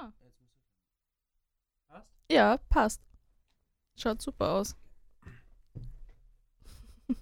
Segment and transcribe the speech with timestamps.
[0.00, 0.12] Ah.
[2.30, 3.02] Ja, passt.
[3.96, 4.76] Schaut super aus.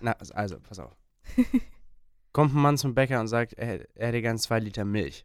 [0.00, 0.96] Na, also, also pass auf.
[2.32, 5.24] Kommt ein Mann zum Bäcker und sagt, er, er hätte gern zwei Liter Milch.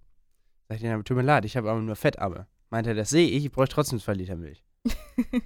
[0.70, 2.48] Sagt er, tut mir leid, ich habe aber nur Fettarme.
[2.70, 4.64] Meint er, das sehe ich, ich bräuchte trotzdem zwei Liter Milch.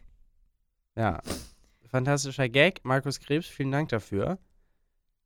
[0.96, 1.22] ja.
[1.90, 2.84] Fantastischer Gag.
[2.84, 4.38] Markus Krebs, vielen Dank dafür.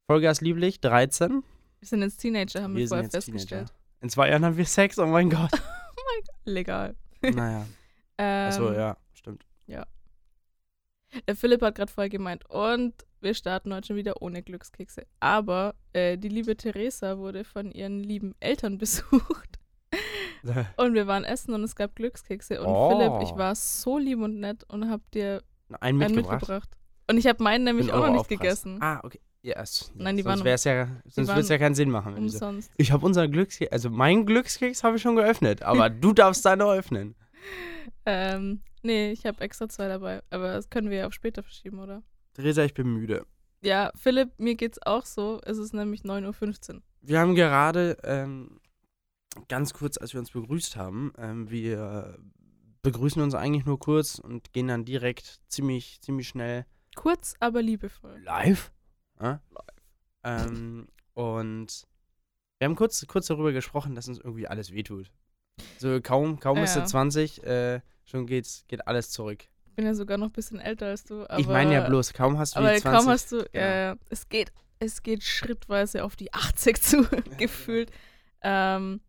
[0.07, 1.43] Vollgas lieblich, 13.
[1.79, 3.67] Wir sind jetzt Teenager, haben wir, vorher festgestellt.
[3.67, 3.75] Teenager.
[4.01, 5.51] In zwei Jahren haben wir Sex, oh mein Gott.
[6.45, 6.95] Legal.
[7.21, 7.65] naja.
[8.17, 9.45] Ähm, Achso, ja, stimmt.
[11.27, 15.05] Der Philipp hat gerade vorher gemeint, und wir starten heute schon wieder ohne Glückskekse.
[15.19, 19.59] Aber äh, die liebe Theresa wurde von ihren lieben Eltern besucht.
[20.77, 22.61] Und wir waren essen und es gab Glückskekse.
[22.61, 22.89] Und Oh.
[22.97, 25.43] Philipp, ich war so lieb und nett und hab dir
[25.81, 26.39] Einen einen mitgebracht.
[26.39, 26.69] mitgebracht.
[27.09, 28.81] Und ich habe meinen nämlich auch noch nicht gegessen.
[28.81, 29.19] Ah, okay.
[29.43, 32.15] Ja, es, Nein, die sonst waren- wär's ja, sonst würde es ja keinen Sinn machen.
[32.15, 32.35] Die so.
[32.45, 32.71] Umsonst.
[32.77, 36.65] Ich habe unseren Glückskeks, also meinen Glückskeks habe ich schon geöffnet, aber du darfst deine
[36.65, 37.15] öffnen.
[38.05, 40.21] Ähm, nee, ich habe extra zwei dabei.
[40.29, 42.03] Aber das können wir ja auf später verschieben, oder?
[42.33, 43.25] Theresa, ich bin müde.
[43.63, 45.39] Ja, Philipp, mir geht's auch so.
[45.43, 46.81] Es ist nämlich 9.15 Uhr.
[47.01, 48.59] Wir haben gerade, ähm,
[49.47, 52.17] ganz kurz, als wir uns begrüßt haben, ähm, wir
[52.83, 56.65] begrüßen uns eigentlich nur kurz und gehen dann direkt ziemlich, ziemlich schnell
[56.95, 58.19] Kurz, aber liebevoll.
[58.23, 58.71] live.
[59.21, 59.37] Äh?
[60.23, 61.87] Ähm, und
[62.59, 65.11] wir haben kurz, kurz darüber gesprochen, dass uns irgendwie alles wehtut.
[65.77, 66.81] So kaum, kaum ist Ja.
[66.81, 69.45] er 20, äh, schon geht's, geht alles zurück.
[69.65, 71.23] Ich bin ja sogar noch ein bisschen älter als du.
[71.29, 72.99] Aber, ich meine ja bloß, kaum hast du Aber die 20.
[72.99, 73.37] kaum hast du.
[73.51, 73.65] genau.
[73.65, 77.03] Ja, ja, es geht, es geht schrittweise auf die 80 zu,
[77.37, 77.91] gefühlt.
[78.41, 79.01] Ähm,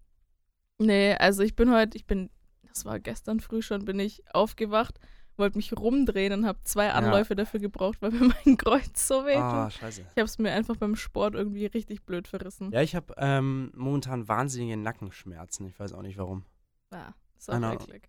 [0.79, 2.31] nee, also ich bin heute, ich bin,
[2.69, 4.99] das war gestern früh schon, bin ich aufgewacht,
[5.43, 9.35] wollte mich rumdrehen und habe zwei Anläufe dafür gebraucht, weil mir mein Kreuz so weh
[9.37, 9.75] Ah, tut.
[9.81, 10.01] scheiße.
[10.03, 12.71] Ich habe es mir einfach beim Sport irgendwie richtig blöd verrissen.
[12.73, 15.67] Ja, ich habe ähm, momentan wahnsinnige Nackenschmerzen.
[15.67, 16.45] Ich weiß auch nicht warum.
[16.93, 18.09] Ja, ist auch eklig.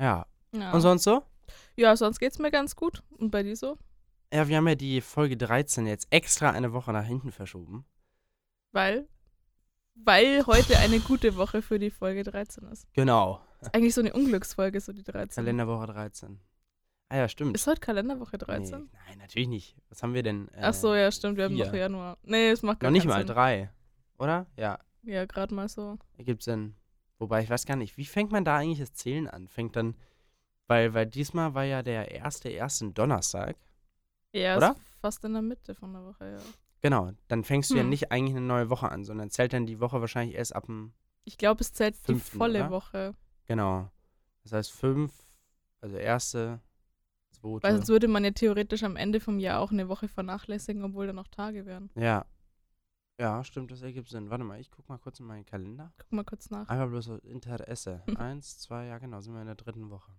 [0.00, 0.26] Ja.
[0.52, 0.72] Ja.
[0.72, 1.22] Und sonst so?
[1.76, 3.02] ja, sonst geht's mir ganz gut.
[3.18, 3.78] Und bei dir so?
[4.32, 7.84] Ja, wir haben ja die Folge 13 jetzt extra eine Woche nach hinten verschoben.
[8.72, 9.06] Weil?
[9.94, 12.92] Weil heute eine gute Woche für die Folge 13 ist.
[12.94, 13.40] Genau.
[13.66, 15.44] Ist eigentlich so eine Unglücksfolge, so die 13.
[15.44, 16.40] Kalenderwoche 13.
[17.10, 17.54] Ah ja, stimmt.
[17.54, 18.82] Ist heute Kalenderwoche 13?
[18.82, 19.76] Nee, nein, natürlich nicht.
[19.88, 20.48] Was haben wir denn?
[20.48, 22.18] Äh, Ach so, ja, stimmt, wir haben noch Januar.
[22.22, 23.26] Nee, es macht gar Noch nicht mal Sinn.
[23.28, 23.70] drei.
[24.18, 24.46] Oder?
[24.56, 25.98] Ja, Ja, gerade mal so.
[26.16, 26.74] ergibt Sinn.
[27.18, 29.46] Wobei, ich weiß gar nicht, wie fängt man da eigentlich das Zählen an?
[29.48, 29.94] Fängt dann,
[30.66, 33.56] weil, weil diesmal war ja der erste, erste Donnerstag.
[34.32, 34.70] Ja, Oder?
[34.72, 36.38] ist fast in der Mitte von der Woche, ja.
[36.80, 37.88] Genau, dann fängst du ja Hm.
[37.90, 40.92] nicht eigentlich eine neue Woche an, sondern zählt dann die Woche wahrscheinlich erst ab dem,
[41.24, 42.70] Ich glaube, es zählt die Fünften, volle oder?
[42.70, 43.14] Woche.
[43.46, 43.90] Genau.
[44.42, 45.12] Das heißt fünf,
[45.80, 46.60] also erste,
[47.30, 47.62] zweite.
[47.62, 51.06] Weil sonst würde man ja theoretisch am Ende vom Jahr auch eine Woche vernachlässigen, obwohl
[51.06, 51.90] da noch Tage wären.
[51.94, 52.26] Ja.
[53.18, 54.28] Ja, stimmt, das ergibt Sinn.
[54.28, 55.92] Warte mal, ich guck mal kurz in meinen Kalender.
[55.98, 56.68] Guck mal kurz nach.
[56.68, 58.02] Einfach bloß Interesse.
[58.16, 60.12] Eins, zwei, ja genau, sind wir in der dritten Woche.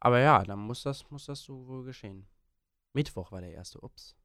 [0.00, 2.28] Aber ja, dann muss das, muss das so wohl geschehen.
[2.92, 4.16] Mittwoch war der erste, ups.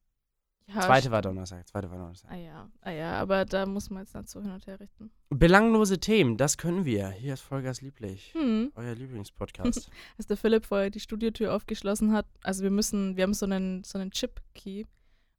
[0.66, 2.30] Ja, zweite war Donnerstag, zweite war Donnerstag.
[2.30, 5.10] Ah ja, ah ja, aber da muss man jetzt so hin und her richten.
[5.28, 7.10] Belanglose Themen, das können wir.
[7.10, 8.32] Hier ist Vollgas lieblich.
[8.34, 8.72] Hm.
[8.74, 9.90] Euer Lieblingspodcast.
[10.18, 13.84] Als der Philipp vorher die Studiotür aufgeschlossen hat, also wir müssen, wir haben so einen,
[13.84, 14.84] so einen Chip-Key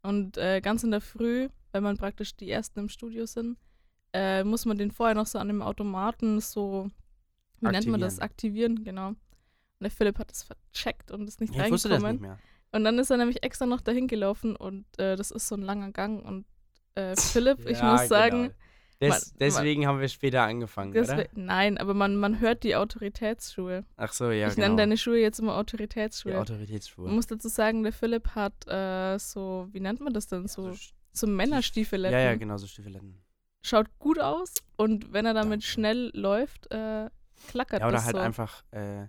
[0.03, 3.57] und äh, ganz in der Früh, wenn man praktisch die Ersten im Studio sind,
[4.13, 6.91] äh, muss man den vorher noch so an dem Automaten so,
[7.59, 9.09] wie nennt man das, aktivieren, genau.
[9.09, 9.17] Und
[9.81, 12.11] der Philipp hat das vercheckt und ist nicht ich wusste das reingekommen.
[12.11, 12.39] nicht mehr.
[12.75, 15.61] Und dann ist er nämlich extra noch dahin gelaufen und äh, das ist so ein
[15.61, 16.45] langer Gang und
[16.95, 18.53] äh, Philipp, ich Ja, muss sagen, genau.
[19.01, 21.25] Des, man- deswegen haben wir später angefangen, oder?
[21.33, 23.85] nein, aber man, man hört die Autoritätsschuhe.
[23.95, 24.67] Ach so, ja, ich genau.
[24.67, 27.05] nenne deine Schuhe jetzt immer die Autoritätsschuhe.
[27.05, 30.65] Man muss dazu sagen, der Philipp hat äh, so, wie nennt man das denn, so,
[30.67, 30.79] Also,
[31.13, 32.17] so Männerstiefeletten.
[32.19, 33.21] ja, ja, genau, so Stiefeletten.
[33.61, 35.65] Schaut gut aus und wenn er damit Danke.
[35.65, 37.09] schnell läuft, äh,
[37.47, 38.21] klackert Ja, oder das halt so.
[38.21, 39.07] einfach äh,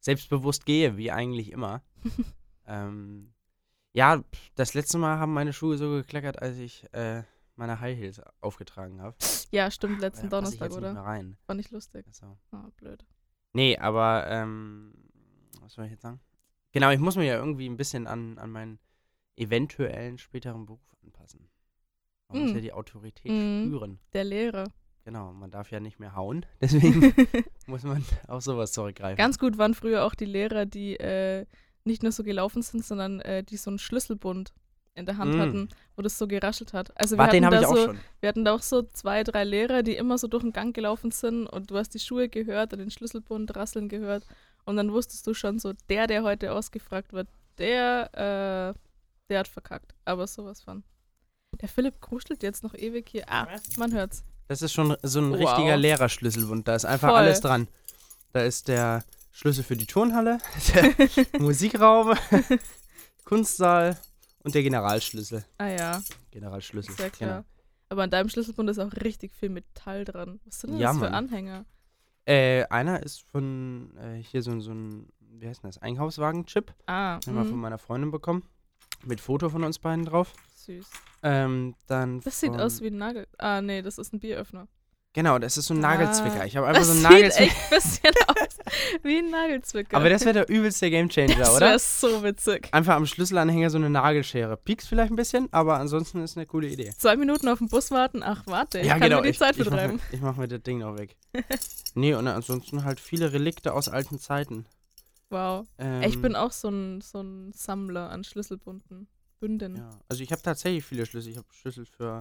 [0.00, 1.82] selbstbewusst gehe, wie eigentlich immer.
[2.66, 3.32] ähm,
[3.92, 4.22] ja,
[4.56, 7.22] das letzte Mal haben meine Schuhe so geklackert, als ich äh,
[7.56, 9.14] meine High Heels aufgetragen habe.
[9.52, 10.92] ja, stimmt, letzten ich Donnerstag, jetzt Nicht oder?
[10.94, 11.36] mehr rein.
[11.46, 12.04] War nicht lustig.
[12.06, 12.36] Also.
[12.50, 13.04] Ah, blöd.
[13.52, 14.92] Nee, aber ähm,
[15.60, 16.20] was soll ich jetzt sagen?
[16.72, 18.80] Genau, ich muss mir ja irgendwie ein bisschen an, an meinen
[19.36, 21.48] eventuellen späteren Beruf anpassen.
[22.28, 22.54] Man muss Mm.
[22.56, 23.66] ja die Autorität Mm.
[23.66, 24.00] spüren.
[24.12, 24.64] Der Lehrer.
[25.04, 27.14] Genau, man darf ja nicht mehr hauen, deswegen
[27.66, 29.16] muss man auf sowas zurückgreifen.
[29.18, 31.46] Ganz gut waren früher auch die Lehrer, die äh,
[31.84, 34.52] nicht nur so gelaufen sind, sondern äh, die so einen Schlüsselbund
[34.94, 35.40] in der Hand Mm.
[35.40, 36.96] hatten, wo das so geraschelt hat.
[36.98, 37.98] Also wir Warte, den hatten da ich auch so, schon.
[38.20, 41.10] wir hatten da auch so zwei, drei Lehrer, die immer so durch den Gang gelaufen
[41.10, 44.24] sind und du hast die Schuhe gehört und den Schlüsselbund rasseln gehört
[44.64, 47.28] und dann wusstest du schon so, der, der heute ausgefragt wird,
[47.58, 48.78] der, äh,
[49.28, 49.94] der hat verkackt.
[50.04, 50.84] Aber sowas von.
[51.60, 53.24] Der Philipp kruschelt jetzt noch ewig hier.
[53.28, 53.46] Ah,
[53.76, 54.22] man hört's.
[54.48, 55.38] Das ist schon so ein Wow.
[55.40, 56.66] richtiger Lehrerschlüsselbund.
[56.68, 57.18] Da ist einfach Voll.
[57.18, 57.66] alles dran.
[58.32, 59.04] Da ist der
[59.36, 60.38] Schlüssel für die Turnhalle,
[60.74, 60.94] der
[61.40, 62.16] Musikraum,
[63.24, 63.98] Kunstsaal
[64.44, 65.44] und der Generalschlüssel.
[65.58, 66.94] Ah ja, Generalschlüssel.
[66.94, 67.44] sehr klar.
[67.88, 70.40] Aber an deinem Schlüsselbund ist auch richtig viel Metall dran.
[70.44, 71.14] Was sind denn Ja, das für Mann.
[71.14, 71.64] Anhänger?
[72.26, 76.72] Äh, einer ist von äh, hier so, ein- so ein, wie heißt denn das, Einkaufswagen-Chip.
[76.86, 78.42] Ah, Den haben wir von mhm, meiner Freundin bekommen.
[79.04, 80.32] Mit Foto von uns beiden drauf.
[80.54, 80.86] süß.
[81.22, 83.26] Ähm, dann Das sieht aus wie ein Nagel.
[83.38, 84.66] Ah, nee, das ist ein Bieröffner.
[85.14, 85.94] Genau, das ist so ein Ah.
[85.96, 86.44] Nagelzwicker.
[86.44, 87.44] Ich habe einfach Das so einen sieht Nagelzwicker.
[87.46, 89.96] echt ein bisschen aus wie ein Nagelzwicker.
[89.96, 91.60] Aber das wäre der übelste Gamechanger, das oder?
[91.68, 92.68] wäre so witzig.
[92.72, 94.56] Einfach am Schlüsselanhänger so eine Nagelschere.
[94.56, 96.92] Piekst vielleicht ein bisschen, aber ansonsten ist eine coole Idee.
[96.98, 98.22] Zwei Minuten auf den Bus warten.
[98.24, 99.96] Ach, warte, ich kann mir die genau, ich, Zeit vertreiben.
[99.96, 101.16] mir, ich mach mir das Ding noch weg.
[101.94, 104.66] nee, und ansonsten halt viele Relikte aus alten Zeiten.
[105.30, 105.66] Wow.
[105.78, 109.06] Ähm, ich bin auch so ein, so ein Sammler an Schlüsselbunden.
[109.40, 109.76] Bünden.
[109.76, 111.30] Ja, also ich habe tatsächlich viele Schlüssel.
[111.30, 112.18] Ich habe Schlüssel für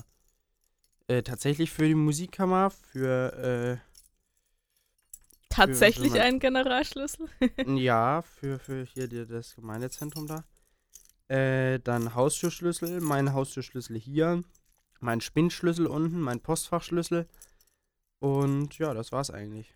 [1.08, 3.82] äh, tatsächlich für die Musikkammer, für
[5.54, 7.28] Tatsächlich für- ein Generalschlüssel?
[7.58, 10.44] äh, ja, für, für hier die, das Gemeindezentrum da.
[11.28, 14.42] Äh, dann Haustürschlüssel, mein Haustürschlüssel hier,
[15.00, 17.28] mein Spinnschlüssel unten, mein Postfachschlüssel.
[18.20, 19.72] Und ja, das war's eigentlich.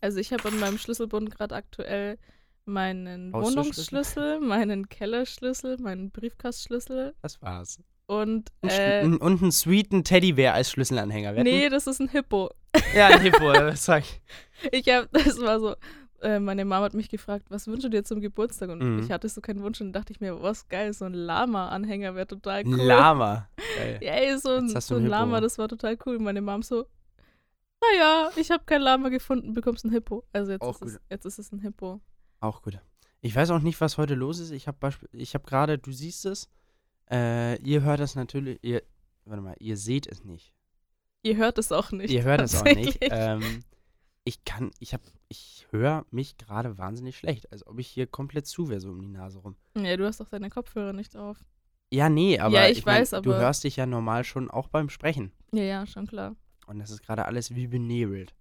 [0.00, 2.18] Also ich habe an meinem Schlüsselbund gerade aktuell
[2.64, 3.32] meinen?
[3.32, 7.80] Wohnungsschlüssel, meinen Kellerschlüssel, meinen Briefkastschlüssel Das war's.
[8.06, 11.34] Und Und, äh, Schl- und einen sweeten Teddybär als Schlüsselanhänger.
[11.34, 11.44] Wetten?
[11.44, 12.50] nee, das ist ein Hippo.
[12.94, 14.20] Ja, ein Hippo, das sag ich.
[14.72, 15.74] Ich habe, das war so,
[16.22, 18.70] äh, meine Mama hat mich gefragt, was wünschst du dir zum Geburtstag?
[18.70, 19.02] Und Mhm.
[19.02, 22.26] ich hatte so keinen Wunsch und dachte ich mir, was geil, so ein Lama-Anhänger wäre
[22.26, 22.82] total Ein cool.
[22.82, 23.48] Lama.
[23.76, 23.98] Geil.
[24.02, 26.18] Ja, ey, so ein, so ein Lama, das war total cool.
[26.18, 26.86] Meine Mom so,
[27.82, 30.24] naja, ich habe kein Lama gefunden, bekommst ein Hippo.
[30.32, 32.00] Also jetzt, ist, es, jetzt ist es ein Hippo.
[32.40, 32.78] Auch gut.
[33.20, 34.50] Ich weiß auch nicht, was heute los ist.
[34.50, 36.48] Ich habe ich hab gerade, du siehst es,
[37.10, 38.82] äh, ihr hört es natürlich, ihr,
[39.24, 40.52] warte mal, ihr seht es nicht.
[41.22, 42.10] Ihr hört es auch nicht.
[42.12, 42.98] ihr hört es auch nicht.
[43.00, 43.62] Ähm,
[44.24, 48.46] ich kann, ich habe, ich höre mich gerade wahnsinnig schlecht, als ob ich hier komplett
[48.46, 49.56] zu wäre, so um die Nase rum.
[49.76, 51.44] Ja, du hast doch deine Kopfhörer nicht auf.
[51.92, 54.68] Ja, nee, aber Ja, ich mein, weiß, du aber- hörst dich ja normal schon auch
[54.68, 55.32] beim Sprechen.
[55.52, 56.34] Ja, ja, schon klar.
[56.66, 58.34] Und das ist gerade alles wie benebelt.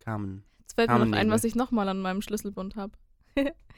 [0.00, 0.44] Carmen.
[0.60, 2.92] Jetzt fällt mir noch ein, was ich nochmal an meinem Schlüsselbund habe.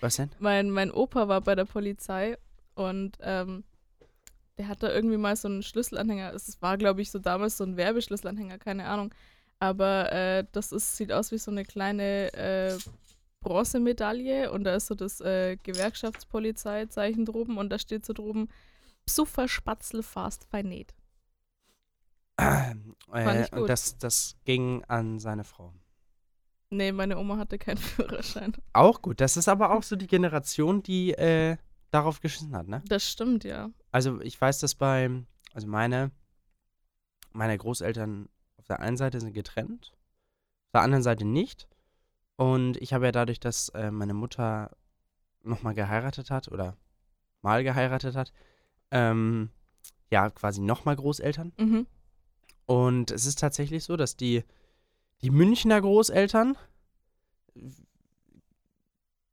[0.01, 0.31] Was denn?
[0.39, 2.37] Mein, mein Opa war bei der Polizei
[2.75, 3.65] und ähm,
[4.59, 6.33] der hat da irgendwie mal so einen Schlüsselanhänger.
[6.35, 9.15] Es war, glaube ich, so damals so ein Werbeschlüsselanhänger, keine Ahnung.
[9.59, 12.79] Aber äh, das ist, sieht aus wie so eine kleine äh,
[13.41, 18.49] Bronzemedaille und da ist so das äh, Gewerkschaftspolizeizeichen droben und da steht so droben
[19.07, 20.95] Psuffer Spatzel fast vernäht.
[22.39, 22.75] Äh,
[23.43, 23.61] ich gut.
[23.61, 25.73] und das, das ging an seine Frau.
[26.71, 28.55] Nee, meine Oma hatte keinen Führerschein.
[28.73, 29.21] Auch gut.
[29.21, 31.57] Das ist aber auch so die Generation, die äh,
[31.91, 32.83] darauf geschissen hat, ne?
[32.87, 33.71] Das stimmt, ja.
[33.93, 35.11] Also ich weiß, dass bei,
[35.53, 36.11] also meine,
[37.31, 39.93] meine Großeltern auf der einen Seite sind getrennt,
[40.67, 41.69] auf der anderen Seite nicht.
[42.37, 44.75] Und ich habe ja dadurch, dass äh, meine Mutter
[45.43, 46.77] nochmal geheiratet hat oder
[47.43, 48.33] mal geheiratet hat,
[48.91, 49.51] ähm,
[50.11, 51.53] ja, quasi nochmal Großeltern.
[51.59, 51.87] Mhm.
[52.67, 54.45] Und es ist tatsächlich so, dass die,
[55.21, 56.57] die Münchner Großeltern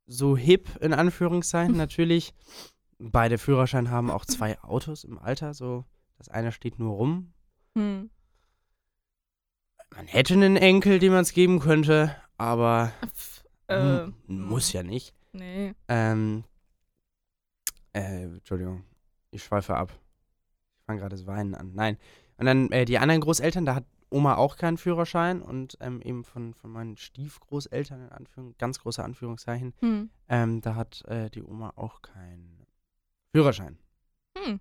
[0.06, 2.34] so hip in Anführungszeichen natürlich
[3.00, 5.54] beide Führerschein haben, auch zwei Autos im Alter.
[5.54, 5.84] So,
[6.18, 7.32] das eine steht nur rum.
[7.76, 8.10] Hm.
[9.94, 14.82] Man hätte einen Enkel, dem man es geben könnte, aber Pff, äh, m- muss ja
[14.82, 15.14] nicht.
[15.32, 15.74] Nee.
[15.88, 16.44] Ähm,
[17.92, 18.84] äh, Entschuldigung,
[19.30, 19.90] ich schweife ab.
[20.78, 21.72] Ich fange gerade das Weinen an.
[21.74, 21.96] Nein.
[22.36, 26.24] Und dann äh, die anderen Großeltern, da hat Oma auch keinen Führerschein und ähm, eben
[26.24, 30.10] von, von meinen Stiefgroßeltern, in Anführung, ganz große Anführungszeichen, Hm.
[30.28, 32.59] ähm, da hat äh, die Oma auch keinen
[33.34, 33.78] Führerschein.
[34.36, 34.60] Hm.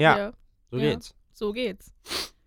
[0.00, 0.32] Ja,
[0.70, 0.90] so ja.
[0.90, 1.14] geht's.
[1.32, 1.92] So geht's.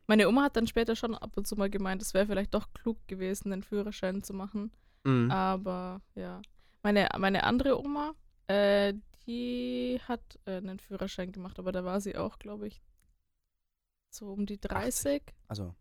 [0.08, 2.72] Meine Oma hat dann später schon ab und zu mal gemeint, es wäre vielleicht doch
[2.74, 4.72] klug gewesen, den Führerschein zu machen.
[5.04, 5.32] Mhm.
[5.32, 6.42] Aber ja.
[6.84, 8.14] Meine, meine andere Oma,
[8.48, 8.94] äh,
[9.26, 12.84] die hat äh, einen Führerschein gemacht, aber da war sie auch, glaube ich,
[14.12, 15.76] so um die 30, Also,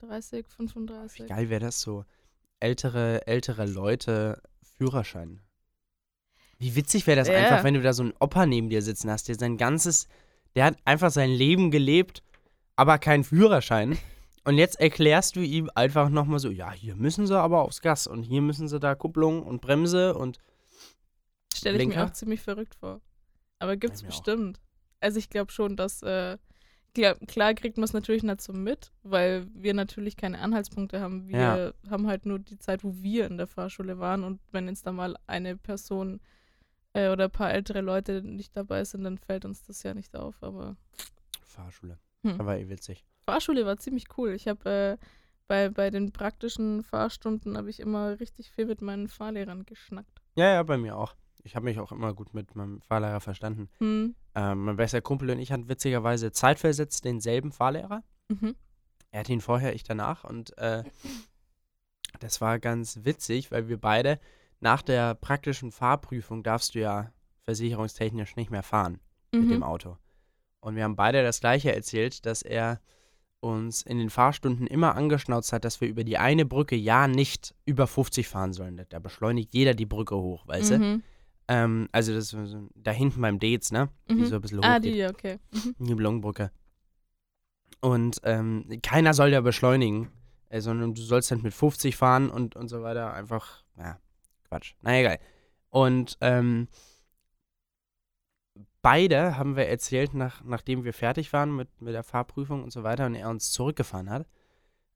[0.00, 1.26] 30, wie 35.
[1.26, 2.04] geil wäre das so?
[2.60, 5.40] Ältere, ältere Leute Führerschein.
[6.58, 7.34] Wie witzig wäre das Ja.
[7.34, 10.08] einfach, wenn du da so einen Opa neben dir sitzen hast, der sein ganzes,
[10.54, 12.22] der hat einfach sein Leben gelebt,
[12.76, 13.98] aber keinen Führerschein.
[14.44, 18.06] Und jetzt erklärst du ihm einfach nochmal so, ja, hier müssen sie aber aufs Gas
[18.06, 20.38] und hier müssen sie da Kupplung und Bremse und
[21.54, 23.00] Stelle ich mir auch ziemlich verrückt vor.
[23.58, 24.06] Aber gibt's auch.
[24.08, 24.60] bestimmt.
[25.00, 26.38] Also ich glaube schon, dass äh,
[26.94, 31.28] klar, klar kriegt man es natürlich nicht so mit, weil wir natürlich keine Anhaltspunkte haben.
[31.28, 31.90] Wir Ja.
[31.90, 34.92] haben halt nur die Zeit, wo wir in der Fahrschule waren und wenn jetzt da
[34.92, 36.20] mal eine Person
[36.96, 40.16] äh, oder ein paar ältere Leute nicht dabei sind, dann fällt uns das ja nicht
[40.16, 40.42] auf.
[40.42, 40.76] Aber
[41.42, 41.98] Fahrschule.
[42.22, 42.38] Hm.
[42.38, 43.04] War eh witzig.
[43.26, 44.30] Fahrschule war ziemlich cool.
[44.30, 45.04] Ich habe äh,
[45.46, 50.22] bei, bei den praktischen Fahrstunden habe ich immer richtig viel mit meinen Fahrlehrern geschnackt.
[50.36, 51.14] Ja, ja, bei mir auch.
[51.44, 53.68] Ich habe mich auch immer gut mit meinem Fahrlehrer verstanden.
[53.78, 54.14] Hm.
[54.34, 58.02] Ähm, mein bester Kumpel und ich hatten witzigerweise zeitversetzt denselben Fahrlehrer.
[58.28, 58.56] Mhm.
[59.12, 60.24] Er hatte ihn vorher, ich danach.
[60.24, 60.82] Und äh,
[62.20, 64.18] das war ganz witzig, weil wir beide
[64.60, 69.00] nach der praktischen Fahrprüfung darfst du ja versicherungstechnisch nicht mehr fahren
[69.32, 69.62] mit dem Mhm.
[69.62, 69.96] Auto.
[70.60, 72.80] Und wir haben beide das Gleiche erzählt, dass er
[73.40, 77.54] uns in den Fahrstunden immer angeschnauzt hat, dass wir über die eine Brücke ja nicht
[77.66, 78.84] über 50 fahren sollen.
[78.88, 80.78] Da beschleunigt jeder die Brücke hoch, weißt du?
[80.78, 81.02] Mhm.
[81.48, 82.34] Ähm, also das
[82.74, 83.90] da hinten beim Dates, ne?
[84.08, 84.24] Die Mhm.
[84.26, 84.94] so ein bisschen Ah, hochgeht.
[84.94, 85.38] die, okay.
[85.52, 85.74] Mhm.
[85.86, 86.50] Die Blanc-Brücke.
[87.80, 90.10] Und ähm, keiner soll da beschleunigen,
[90.48, 93.12] äh, sondern du sollst halt mit 50 fahren und, und so weiter.
[93.12, 93.98] Einfach, ja,
[94.48, 94.74] Quatsch.
[94.82, 95.18] Na egal.
[95.70, 96.68] Und ähm,
[98.82, 102.82] beide haben wir erzählt, nach, nachdem wir fertig waren mit, mit der Fahrprüfung und so
[102.82, 104.26] weiter und er uns zurückgefahren hat,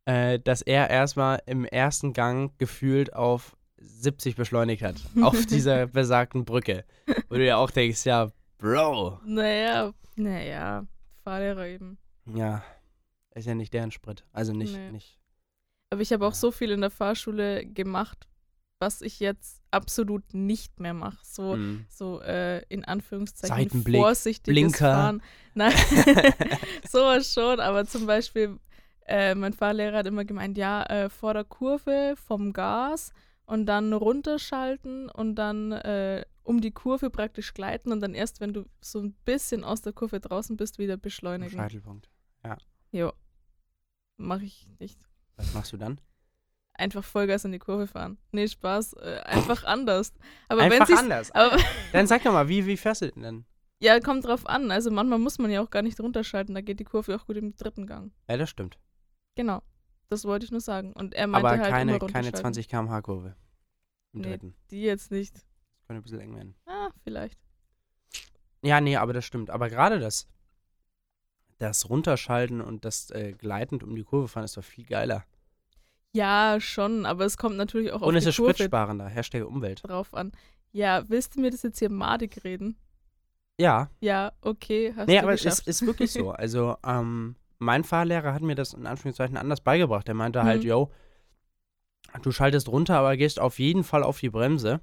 [0.07, 4.97] äh, dass er erstmal im ersten Gang gefühlt auf 70 beschleunigt hat.
[5.23, 6.85] auf dieser besagten Brücke.
[7.29, 9.21] Wo du ja auch denkst, ja, Bro.
[9.25, 10.87] Naja, naja,
[11.25, 11.99] Fahrlehrer eben.
[12.27, 12.63] Ja,
[13.35, 14.25] ist ja nicht deren Sprit.
[14.33, 14.91] Also nicht, Nee.
[14.93, 15.19] nicht.
[15.93, 18.29] Aber ich habe auch so viel in der Fahrschule gemacht,
[18.81, 21.19] was ich jetzt absolut nicht mehr mache.
[21.23, 21.85] So, Mm.
[21.89, 24.93] so äh, in Anführungszeichen Seitenblick, vorsichtiges Blinker.
[24.95, 25.23] Fahren.
[25.55, 25.73] Nein,
[26.89, 28.59] sowas schon, aber zum Beispiel,
[29.07, 33.13] äh, mein Fahrlehrer hat immer gemeint, ja, äh, vor der Kurve vom Gas
[33.45, 38.53] und dann runterschalten und dann äh, um die Kurve praktisch gleiten und dann erst, wenn
[38.55, 41.59] du so ein bisschen aus der Kurve draußen bist, wieder beschleunigen.
[41.59, 42.09] Scheitelpunkt.
[42.93, 43.13] Jo.
[44.17, 44.99] Mache ich nicht.
[45.37, 46.01] Was machst du dann?
[46.81, 48.17] Einfach Vollgas in die Kurve fahren.
[48.33, 48.95] Nee, Spaß.
[48.95, 50.13] Äh, einfach anders.
[50.49, 51.31] Aber wenn Einfach anders.
[51.33, 51.57] aber
[51.93, 53.45] Dann sag doch mal, wie, wie fährst du denn dann?
[53.83, 54.71] ja, kommt drauf an.
[54.71, 56.55] Also manchmal muss man ja auch gar nicht runterschalten.
[56.55, 58.13] Da geht die Kurve auch gut im dritten Gang.
[58.29, 58.79] Ja, das stimmt.
[59.37, 59.63] Genau.
[60.09, 60.93] Das wollte ich nur sagen.
[60.93, 62.41] Und er meinte Aber halt keine, immer keine runterschalten.
[62.41, 63.37] 20 km/h Kurve.
[64.13, 64.29] Im Nee.
[64.29, 64.55] dritten.
[64.71, 65.35] Die jetzt nicht.
[65.37, 66.55] Das könnte ein bisschen eng werden.
[66.67, 67.39] Ah, vielleicht.
[68.63, 69.49] Ja, nee, aber das stimmt.
[69.51, 70.27] Aber gerade das,
[71.59, 75.25] das Runterschalten und das äh, gleitend um die Kurve fahren ist doch viel geiler.
[76.13, 77.07] Ja, schon.
[77.07, 79.07] Aber es kommt natürlich auch auf Und es die ist Kurve spritsparender.
[79.07, 79.83] Hashtag Umwelt.
[79.87, 80.33] drauf an.
[80.73, 82.77] Ja, willst du mir das jetzt hier madig reden?
[83.61, 84.93] Ja, Ja, okay.
[84.97, 85.67] Hast nee, du aber es geschafft.
[85.67, 86.31] ist, ist wirklich so.
[86.33, 90.09] Also, ähm, mein Fahrlehrer hat mir das in Anführungszeichen anders beigebracht.
[90.09, 90.69] Der meinte halt, Mhm.
[90.69, 90.91] yo,
[92.23, 94.81] du schaltest runter, aber gehst auf jeden Fall auf die Bremse.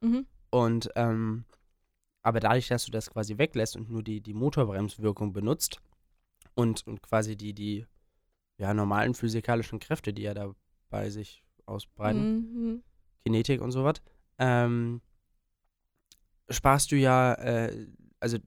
[0.00, 0.26] mhm.
[0.50, 1.44] Und, ähm,
[2.22, 5.80] aber dadurch, dass du das quasi weglässt und nur die, die Motorbremswirkung benutzt
[6.54, 7.86] und, und quasi die, die
[8.58, 10.54] ja, normalen physikalischen Kräfte, die ja da
[10.88, 12.22] bei sich ausbreiten,
[12.52, 12.82] Mhm.
[13.24, 14.00] Kinetik und sowas,
[14.38, 15.00] ähm,
[16.48, 17.86] sparst du ja, äh,
[18.20, 18.38] also,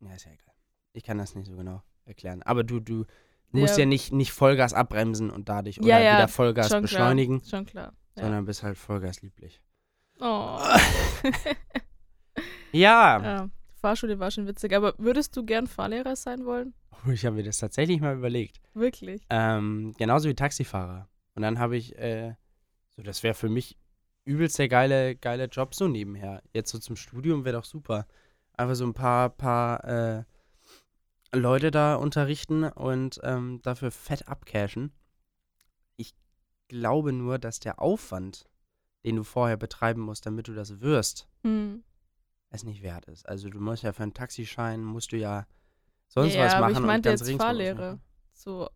[0.00, 0.54] ja, ist ja egal.
[0.94, 2.42] Ich kann das nicht so genau erklären.
[2.42, 3.04] Aber du, du
[3.50, 3.80] musst Ja.
[3.82, 7.50] ja, nicht, nicht Vollgas abbremsen und dadurch Ja, oder ja, wieder Vollgas Schon beschleunigen, Klar.
[7.50, 7.92] Schon klar.
[8.14, 9.62] Sondern bist halt Vollgas lieblich.
[10.20, 10.58] Oh.
[12.72, 13.50] Ja, ja.
[13.82, 14.74] Fahrschule war schon witzig.
[14.74, 16.72] Aber würdest du gern Fahrlehrer sein wollen?
[17.12, 18.60] ich habe mir das tatsächlich mal überlegt.
[18.74, 19.22] Wirklich?
[19.28, 21.08] Ähm, genauso wie Taxifahrer.
[21.34, 22.34] Und dann habe ich, äh,
[22.90, 23.76] so, das wäre für mich
[24.24, 26.42] übelst der geile, geile Job so nebenher.
[26.54, 28.06] Jetzt so zum Studium wäre doch super.
[28.56, 30.24] Einfach so ein paar, paar äh,
[31.34, 34.92] Leute da unterrichten und ähm, dafür fett abcashen.
[35.96, 36.14] Ich
[36.68, 38.48] glaube nur, dass der Aufwand,
[39.04, 41.82] den du vorher betreiben musst, damit du das wirst, Hm.
[42.54, 43.28] Es nicht wert ist.
[43.28, 45.46] Also du musst ja für einen Taxischein, musst du ja
[46.08, 46.82] sonst ja, was aber machen.
[46.82, 47.98] ich meinte jetzt Fahrlehre.
[48.32, 48.68] So,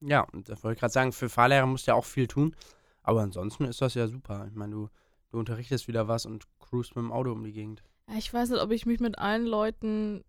[0.00, 2.54] Ja, und das wollte ich gerade sagen, für Fahrlehrer musst du ja auch viel tun.
[3.02, 4.46] Aber ansonsten ist das ja super.
[4.48, 4.88] Ich meine, du,
[5.30, 7.82] du unterrichtest wieder was und cruist mit dem Auto um die Gegend.
[8.08, 10.24] ja, ich weiß nicht, ob ich mich mit allen Leuten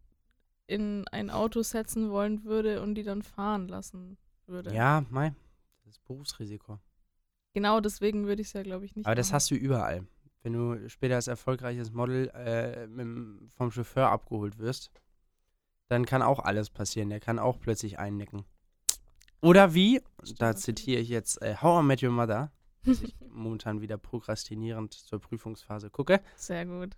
[0.67, 4.73] in ein Auto setzen wollen würde und die dann fahren lassen würde.
[4.73, 5.33] Ja, mei,
[5.83, 6.79] das ist Berufsrisiko.
[7.53, 9.35] Genau deswegen würde ich es ja, glaube ich, nicht Aber das machen.
[9.35, 10.07] hast du überall.
[10.43, 14.91] Wenn du später als erfolgreiches Model äh, mit, vom Chauffeur abgeholt wirst,
[15.87, 17.09] dann kann auch alles passieren.
[17.09, 18.43] Der kann auch plötzlich einnicken.
[19.41, 20.01] Oder wie,
[20.37, 22.51] da zitiere ich jetzt äh, How I Met Your Mother,
[22.83, 26.21] dass ich momentan wieder prokrastinierend zur Prüfungsphase gucke.
[26.35, 26.95] Sehr gut.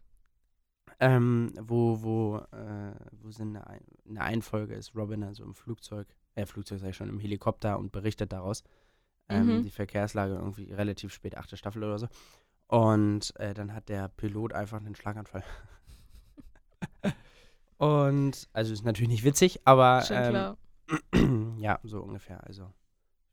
[1.00, 6.08] Ähm, wo, wo, äh, wo sind eine, Ein- eine Einfolge ist Robin also im Flugzeug,
[6.36, 8.64] äh, Flugzeug ich schon, im Helikopter und berichtet daraus.
[9.30, 9.62] Ähm, Mhm.
[9.64, 12.08] Die Verkehrslage irgendwie relativ spät, achte Staffel oder so.
[12.68, 15.44] Und äh, dann hat der Pilot einfach einen Schlaganfall.
[17.78, 20.58] und, also ist natürlich nicht witzig, aber Schon ähm, klar.
[21.60, 22.44] ja, so ungefähr.
[22.46, 22.64] Also,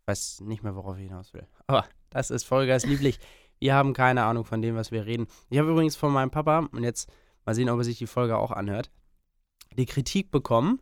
[0.01, 1.47] ich weiß nicht mehr, worauf ich hinaus will.
[1.67, 3.19] Aber das ist Vollgas lieblich.
[3.59, 5.27] Wir haben keine Ahnung von dem, was wir reden.
[5.51, 7.11] Ich habe übrigens von meinem Papa, und jetzt
[7.45, 8.91] mal sehen, ob er sich die Folge auch anhört,
[9.77, 10.81] die Kritik bekommen,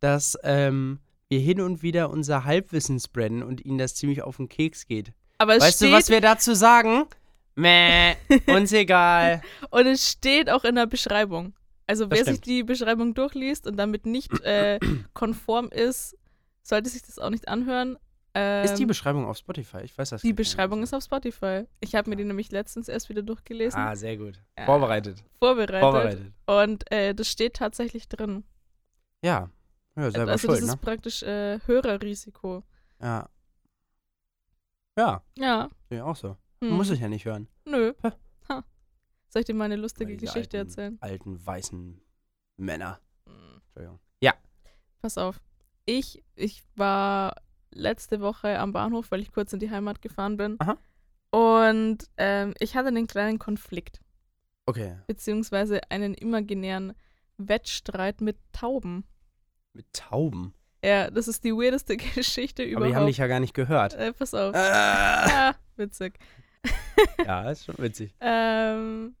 [0.00, 4.48] dass ähm, wir hin und wieder unser Halbwissen spreaden und ihnen das ziemlich auf den
[4.48, 5.12] Keks geht.
[5.38, 7.06] Aber es weißt steht, du, was wir dazu sagen?
[7.54, 8.14] Meh,
[8.46, 9.42] uns egal.
[9.70, 11.54] und es steht auch in der Beschreibung.
[11.86, 12.46] Also Das wer sich stimmt.
[12.46, 14.78] die Beschreibung durchliest und damit nicht äh,
[15.14, 16.16] konform ist,
[16.62, 17.98] sollte sich das auch nicht anhören.
[18.32, 19.78] Ähm, ist die Beschreibung auf Spotify?
[19.82, 20.36] Ich weiß das die nicht.
[20.36, 21.64] Beschreibung ist auf Spotify.
[21.80, 24.40] Ich habe mir die nämlich letztens erst wieder durchgelesen, Ah, sehr gut.
[24.56, 24.66] Ja.
[24.66, 25.24] Vorbereitet.
[25.40, 25.80] vorbereitet.
[25.80, 26.32] Vorbereitet.
[26.46, 28.44] Und äh, das steht tatsächlich drin.
[29.22, 29.50] Ja.
[29.96, 30.72] Ja, selber also schuld, das ne?
[30.74, 32.62] ist praktisch äh, Hörerrisiko.
[33.02, 33.28] Ja.
[34.96, 35.68] Ja, Ja.
[35.88, 36.36] sehe auch so.
[36.62, 36.70] Hm.
[36.70, 37.48] Muss ich ja nicht hören.
[37.64, 37.92] Nö.
[38.48, 38.64] Ha.
[39.28, 40.98] Soll ich dir mal eine lustige Weil diese Geschichte alten, erzählen?
[41.00, 42.00] Alten, weißen
[42.56, 43.00] Männer.
[43.26, 43.60] Hm.
[43.64, 44.00] Entschuldigung.
[45.02, 45.40] Pass auf.
[45.86, 47.34] Ich, ich war
[47.70, 50.56] letzte Woche am Bahnhof, weil ich kurz in die Heimat gefahren bin.
[50.58, 50.76] Aha.
[51.30, 54.02] Und ähm, ich hatte einen kleinen Konflikt,
[54.66, 54.98] Okay.
[55.06, 56.92] beziehungsweise einen imaginären
[57.38, 59.04] Wettstreit mit Tauben.
[59.72, 60.52] Mit Tauben.
[60.84, 62.90] Ja, das ist die weirdeste Geschichte Aber überhaupt.
[62.90, 63.94] die haben dich ja gar nicht gehört.
[63.94, 64.54] äh, pass auf.
[64.54, 65.50] Ah.
[65.50, 66.18] Ah, witzig.
[67.24, 68.12] Ja, ist schon witzig.
[68.20, 69.14] Ähm,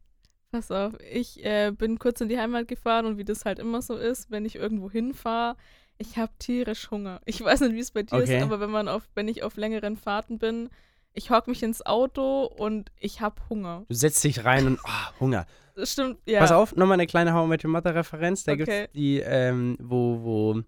[0.50, 3.82] pass auf, ich äh, bin kurz in die Heimat gefahren und wie das halt immer
[3.82, 5.56] so ist, wenn ich irgendwo hinfahre,
[5.98, 7.20] ich habe tierisch Hunger.
[7.24, 8.36] Ich weiß nicht, wie es bei dir Okay.
[8.38, 10.70] ist, aber wenn man auf, wenn ich auf längeren Fahrten bin,
[11.12, 13.84] ich hock mich ins Auto und ich habe Hunger.
[13.88, 15.46] Du setzt dich rein und ah, Hunger.
[15.74, 16.40] Das stimmt, ja.
[16.40, 18.44] Pass auf, nochmal eine kleine How I Met Your Mother Referenz.
[18.44, 18.64] Da Okay.
[18.64, 20.60] gibt's die, ähm, wo, wo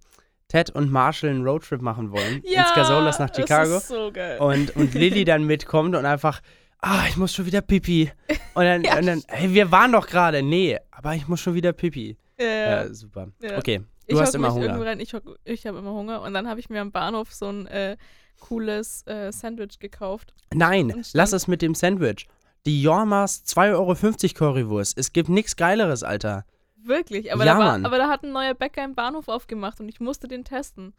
[0.49, 2.43] Ted und Marshall einen Roadtrip machen wollen.
[2.45, 3.75] ja, ins Gasolas nach Chicago.
[3.75, 4.39] Das ist so geil.
[4.39, 6.41] Und, und Lilly dann mitkommt und einfach,
[6.83, 8.13] ah, ich muss schon wieder Pipi.
[8.55, 10.43] Und dann, Ja, und dann hey, wir waren doch gerade.
[10.43, 12.17] Nee, aber ich muss schon wieder Pipi.
[12.39, 12.85] ja, ja.
[12.85, 13.29] Ja, super.
[13.41, 13.57] Ja.
[13.59, 13.85] Okay, du
[14.15, 14.79] ich hast immer Hunger.
[14.85, 17.67] Rein, ich ich habe immer Hunger und dann habe ich mir am Bahnhof so ein
[17.67, 17.97] äh,
[18.41, 20.35] cooles äh, Sandwich gekauft.
[20.53, 22.27] Nein, lass es mit dem Sandwich.
[22.67, 24.97] Die Jormas 2,50 Euro Currywurst.
[24.97, 26.45] Es gibt nichts Geileres, Alter.
[26.85, 29.89] Wirklich, aber, Ja, da war, aber da hat ein neuer Bäcker im Bahnhof aufgemacht und
[29.89, 30.95] ich musste den testen.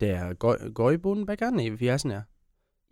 [0.00, 1.50] Der Goi- Gäubohnenbäcker?
[1.50, 2.28] Nee, wie heißt denn der?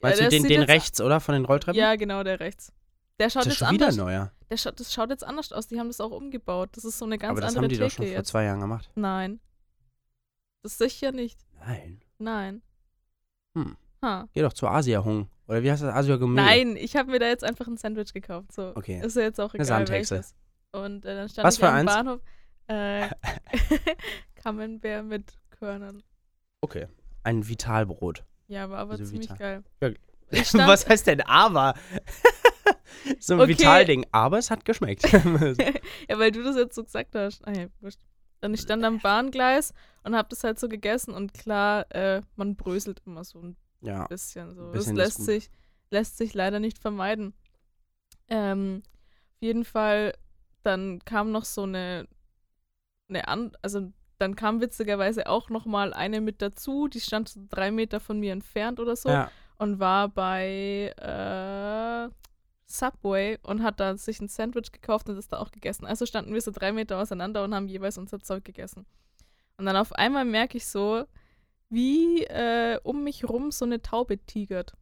[0.00, 1.20] Meinst der du den, den rechts, oder?
[1.20, 1.78] Von den Rolltreppen?
[1.78, 2.72] Ja, genau, der rechts.
[3.18, 3.96] Der schaut Ist das jetzt schon wieder anders.
[3.96, 4.32] neuer.
[4.50, 5.66] Der schaut, das schaut jetzt anders aus.
[5.68, 6.70] Die haben das auch umgebaut.
[6.72, 8.28] Das ist so eine ganz Aber das andere haben die Theke doch schon vor jetzt.
[8.28, 8.90] zwei Jahren gemacht.
[8.94, 9.40] Nein.
[10.62, 11.38] Das sicher nicht.
[11.60, 12.02] Nein.
[12.18, 12.62] Nein.
[13.54, 13.76] Hm.
[14.02, 14.28] Ha.
[14.34, 15.28] Geh doch zu Asia Hung.
[15.48, 15.94] Oder wie heißt das?
[15.94, 16.42] Asia Gourmet.
[16.42, 18.52] Nein, ich habe mir da jetzt einfach ein Sandwich gekauft.
[18.52, 18.72] So.
[18.74, 19.00] Okay.
[19.02, 20.14] Ist ja jetzt auch Eine egal Sandhexe.
[20.16, 20.34] welches.
[20.72, 21.92] Und äh, dann stand Was ich für am eins?
[21.92, 22.20] Bahnhof.
[22.68, 23.08] Äh,
[24.34, 26.02] Camembert mit Körnern.
[26.60, 26.88] Okay.
[27.22, 28.24] Ein Vitalbrot.
[28.48, 29.36] Ja, war aber Also ziemlich Vita.
[29.36, 29.64] geil.
[29.80, 29.90] Ja.
[30.66, 31.74] Was heißt denn aber?
[33.20, 33.50] so ein Okay.
[33.50, 34.06] Vitalding.
[34.12, 35.02] Aber es hat geschmeckt.
[35.12, 37.46] ja, weil du das jetzt so gesagt hast.
[37.46, 37.66] Ah, ja.
[38.40, 39.72] Dann ich stand am Bahngleis
[40.04, 44.06] und habe das halt so gegessen und klar, äh, man bröselt immer so ein ja.
[44.06, 44.54] bisschen.
[44.54, 44.66] So.
[44.66, 45.50] Ein bisschen das lässt sich,
[45.90, 47.34] lässt sich leider nicht vermeiden.
[48.28, 50.14] Ähm, auf jeden Fall,
[50.62, 52.06] dann kam noch so eine,
[53.08, 57.40] eine an, also dann kam witzigerweise auch noch mal eine mit dazu, die stand so
[57.48, 59.30] drei Meter von mir entfernt oder so ja.
[59.58, 62.08] und war bei äh,
[62.66, 65.86] Subway und hat da sich ein Sandwich gekauft und das da auch gegessen.
[65.86, 68.86] Also standen wir so drei Meter auseinander und haben jeweils unser Zeug gegessen.
[69.58, 71.04] Und dann auf einmal merke ich so,
[71.68, 74.72] wie äh, um mich rum so eine Taube tigert.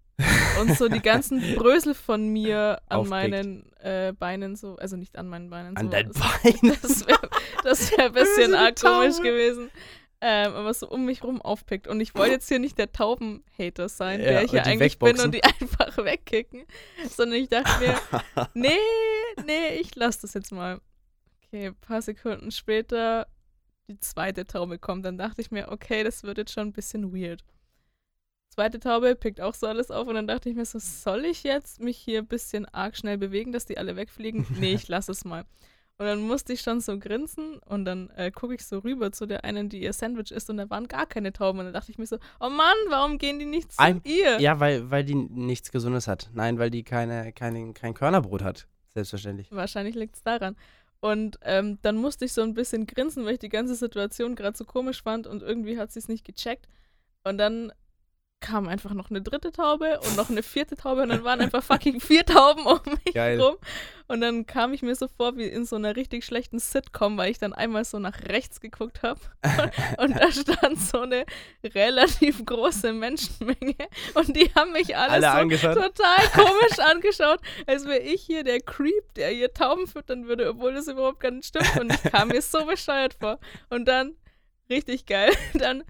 [0.61, 3.11] Und so die ganzen Brösel von mir an Aufpickt.
[3.11, 5.77] meinen äh, Beinen so, also nicht an meinen Beinen.
[5.77, 7.19] An so, dein das- Bein.
[7.65, 9.71] Das wäre wär ein bisschen arg komisch gewesen.
[10.21, 11.87] Ähm, aber so um mich rum aufpickt.
[11.87, 15.09] Und ich wollte jetzt hier nicht der Taubenhater sein, Ja, der ich ja eigentlich bin
[15.19, 15.25] wegboxen.
[15.27, 16.65] und die einfach wegkicken.
[17.11, 18.71] Sondern ich dachte mir, nee,
[19.45, 20.81] nee, ich lasse das jetzt mal.
[21.47, 23.27] Okay, ein paar Sekunden später,
[23.89, 25.05] die zweite Taube kommt.
[25.05, 27.45] Dann dachte ich mir, okay, das wird jetzt schon ein bisschen weird.
[28.55, 31.43] Zweite Taube pickt auch so alles auf und dann dachte ich mir so, soll ich
[31.43, 34.47] jetzt mich hier ein bisschen arg schnell bewegen, dass die alle wegfliegen?
[34.61, 35.45] Nee, ich lasse es mal.
[35.99, 39.27] Und dann musste ich schon so grinsen und dann äh, gucke ich so rüber zu
[39.27, 41.59] der einen, die ihr Sandwich isst und da waren gar keine Tauben.
[41.59, 44.41] Und dann dachte ich mir so, oh Mann, warum gehen die nicht zu Ein- ihr?
[44.41, 46.31] ja, weil, weil die nichts Gesundes hat.
[46.33, 48.69] Nein, weil die keine, keine, kein Körnerbrot hat.
[48.89, 49.51] Selbstverständlich.
[49.51, 50.57] Wahrscheinlich liegt es daran.
[51.01, 54.57] Und ähm, dann musste ich so ein bisschen grinsen, weil ich die ganze Situation gerade
[54.57, 56.69] so komisch fand und irgendwie hat sie es nicht gecheckt.
[57.25, 57.73] Und dann
[58.41, 61.63] kam einfach noch eine dritte Taube und noch eine vierte Taube und dann waren einfach
[61.63, 63.41] fucking vier Tauben um mich Geil.
[63.41, 63.57] rum.
[64.07, 67.31] Und dann kam ich mir so vor wie in so einer richtig schlechten Sitcom, weil
[67.31, 69.19] ich dann einmal so nach rechts geguckt habe
[69.99, 71.25] und da stand so eine
[71.65, 73.77] relativ große Menschenmenge
[74.13, 78.61] und die haben mich alle, Alle so total komisch angeschaut, als wäre ich hier der
[78.61, 81.81] Creep, der hier Tauben füttern würde, obwohl das überhaupt gar nicht stimmt.
[81.81, 83.39] Und ich kam mir so bescheuert vor.
[83.71, 84.17] Und dann,
[84.69, 85.83] richtig geil, dann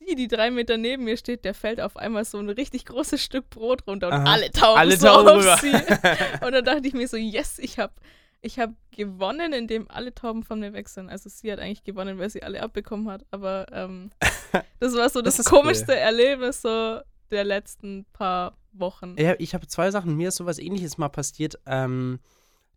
[0.00, 3.22] die, die drei Meter neben mir steht, der fällt auf einmal so ein richtig großes
[3.22, 4.32] Stück Brot runter und Aha.
[4.32, 5.56] alle Tauben Alle so Tauben auf rüber.
[5.58, 5.72] sie.
[6.46, 7.92] Und dann dachte ich mir so, yes, ich habe
[8.40, 11.10] Ich habe gewonnen, indem alle Tauben von mir weg sind.
[11.10, 13.26] Also sie hat eigentlich gewonnen, weil sie alle abbekommen hat.
[13.32, 14.10] Aber ähm,
[14.80, 15.98] das war so das, Das komischste cool.
[15.98, 19.16] Erlebnis so der letzten paar Wochen.
[19.18, 20.16] Ja, ich habe zwei Sachen.
[20.16, 21.58] Mir ist sowas ähnliches mal passiert.
[21.66, 22.20] Ähm,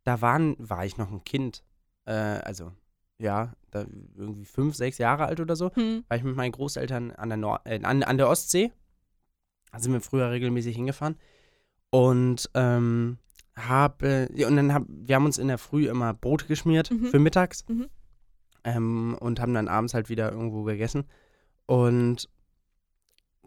[0.03, 1.63] da waren, war ich noch ein Kind.
[2.05, 2.71] Äh, also,
[3.21, 5.73] ja, da irgendwie fünf, sechs Jahre alt oder so.
[5.75, 6.03] Hm.
[6.07, 8.71] War ich mit meinen Großeltern an der, Nord äh, an, an der Ostsee.
[9.71, 11.15] Da sind wir früher regelmäßig hingefahren.
[11.89, 13.17] Und, ähm,
[13.55, 17.07] habe, ja, und dann hab, wir haben uns in der Früh immer Brot geschmiert Mhm.
[17.07, 17.67] für mittags.
[17.67, 17.89] Mhm.
[18.63, 21.05] Ähm, und haben dann abends halt wieder irgendwo gegessen.
[21.65, 22.29] Und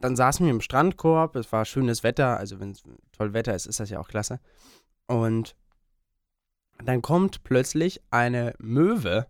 [0.00, 2.82] dann saßen wir im Strandkorb, es war schönes Wetter, also wenn es
[3.12, 4.40] toll Wetter ist, ist das ja auch klasse.
[5.06, 5.56] Und
[6.84, 9.26] dann kommt plötzlich eine Möwe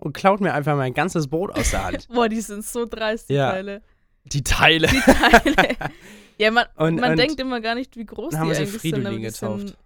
[0.00, 2.08] und klaut mir einfach mein ganzes Brot aus der Hand.
[2.12, 3.50] Boah, die sind so dreist, die Ja.
[3.50, 3.82] Teile.
[4.24, 4.86] Die Teile.
[4.88, 5.76] Die Teile.
[6.38, 8.62] ja, man, Und- man und denkt immer gar nicht, wie groß dann haben die sie
[8.62, 8.94] eigentlich sind.
[8.94, 9.78] Fridolin sind getauft.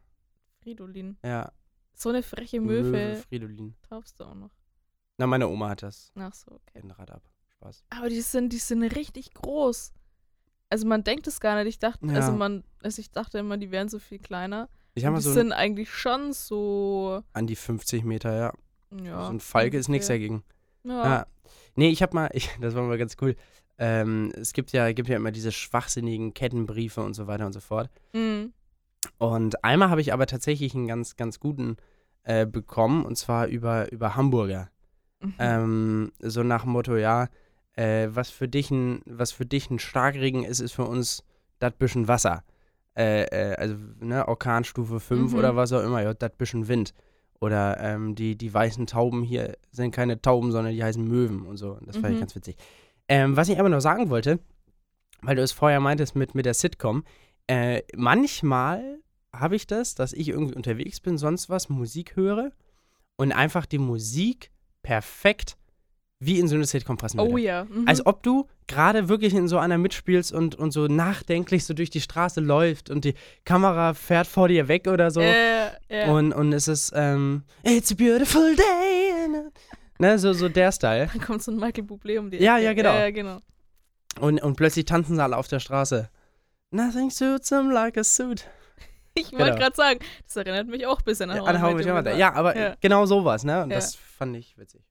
[0.62, 1.16] Fridolin.
[1.24, 1.52] Ja,
[1.94, 3.74] So eine freche Möwe Fridolin.
[3.88, 4.50] taufst du auch noch.
[5.18, 6.10] Na, meine Oma hat das.
[6.16, 6.80] Ach so, okay.
[6.80, 7.22] Rennrad ab.
[7.48, 7.84] Spaß.
[7.90, 9.92] Aber die sind, die sind richtig groß.
[10.70, 11.68] Also man denkt es gar nicht.
[11.68, 12.14] Ich dachte, Ja.
[12.14, 14.68] also man, also ich dachte immer, die wären so viel kleiner.
[14.96, 17.22] Ich die so sind eigentlich schon so.
[17.32, 18.52] an die 50 Meter, ja.
[19.02, 19.26] Ja.
[19.26, 20.44] so ein Falke ist nichts dagegen.
[20.84, 21.04] Ja.
[21.04, 21.26] Ja.
[21.76, 23.36] Nee, ich habe mal, ich, das war mal ganz cool.
[23.78, 27.60] Ähm, es gibt ja, gibt ja immer diese schwachsinnigen Kettenbriefe und so weiter und so
[27.60, 27.90] fort.
[28.12, 28.52] Mhm.
[29.18, 31.76] Und einmal habe ich aber tatsächlich einen ganz, ganz guten
[32.22, 34.70] äh, bekommen, und zwar über, über Hamburger.
[35.20, 35.34] Mhm.
[35.38, 37.28] Ähm, so nach dem Motto, ja,
[37.76, 41.24] äh, was, für dich ein, was für dich ein Starkregen ist, ist für uns
[41.58, 42.44] das bisschen Wasser.
[42.96, 45.38] Äh, äh, also, ne, Orkanstufe 5 Mhm.
[45.38, 46.94] oder was auch immer, ja, das bisschen Wind.
[47.44, 51.58] Oder ähm, die, die weißen Tauben hier sind keine Tauben, sondern die heißen Möwen und
[51.58, 51.72] so.
[51.72, 52.20] Und das fand ich Mhm.
[52.20, 52.56] ganz witzig.
[53.06, 54.38] Ähm, was ich aber noch sagen wollte,
[55.20, 57.04] weil du es vorher meintest mit, mit der Sitcom,
[57.46, 58.98] äh, manchmal
[59.30, 62.52] habe ich das, dass ich irgendwie unterwegs bin, sonst was, Musik höre
[63.16, 64.50] und einfach die Musik
[64.82, 65.58] perfekt
[66.26, 67.30] wie in so eine Sitcom passen würde.
[67.32, 67.64] oh ja.
[67.64, 67.86] Mhm.
[67.86, 71.90] Als ob du gerade wirklich in so einer mitspielst und, und so nachdenklich so durch
[71.90, 75.20] die Straße läuft und die Kamera fährt vor dir weg oder so.
[75.20, 76.10] Äh, ja.
[76.10, 79.50] Und, und es ist, ähm, It's a beautiful day.
[79.98, 81.08] Ne, so, so der Style.
[81.12, 82.64] dann kommt so ein Michael Bublé um die Ja, Ecke.
[82.66, 82.94] ja, genau.
[82.94, 83.38] Ja, genau.
[84.20, 86.08] Und, und plötzlich tanzen sie alle auf der Straße.
[86.70, 88.44] Nothing suits them like a suit.
[89.16, 89.56] Ich wollte Genau.
[89.58, 91.80] gerade sagen, das erinnert mich auch ein bisschen an Ja, an How
[92.18, 92.74] ja aber Ja.
[92.80, 93.62] genau sowas, ne?
[93.62, 93.76] Und Ja.
[93.76, 94.82] das fand ich witzig.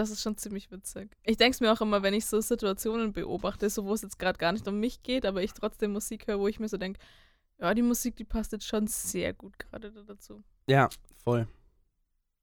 [0.00, 1.14] Das ist schon ziemlich witzig.
[1.24, 4.18] Ich denke es mir auch immer, wenn ich so Situationen beobachte, so wo es jetzt
[4.18, 6.78] gerade gar nicht um mich geht, aber ich trotzdem Musik höre, wo ich mir so
[6.78, 6.98] denke,
[7.58, 10.42] ja, die Musik, die passt jetzt schon sehr gut gerade da dazu.
[10.66, 10.88] Ja,
[11.22, 11.46] voll.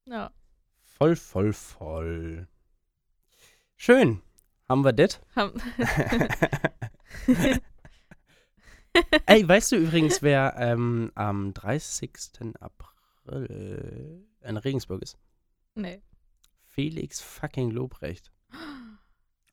[0.04, 0.30] Ja.
[0.84, 2.46] Voll, voll, voll.
[3.74, 4.22] Schön.
[4.68, 5.20] Haben wir das?
[5.34, 5.54] Ham-
[9.26, 12.12] Ey, weißt du übrigens, wer ähm, am 30.
[12.60, 15.18] April in Regensburg ist?
[15.74, 16.00] nee.
[16.78, 18.30] Felix fucking Lobrecht.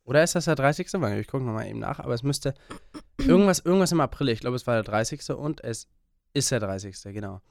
[0.04, 0.94] Oder ist das der 30.?
[1.02, 2.54] Warte, Ich gucke nochmal eben nach, aber es müsste
[3.18, 4.30] irgendwas, irgendwas im April.
[4.30, 5.32] Ich glaube, es war der 30.
[5.32, 5.88] und es
[6.34, 6.96] ist der 30.
[7.06, 7.42] Genau.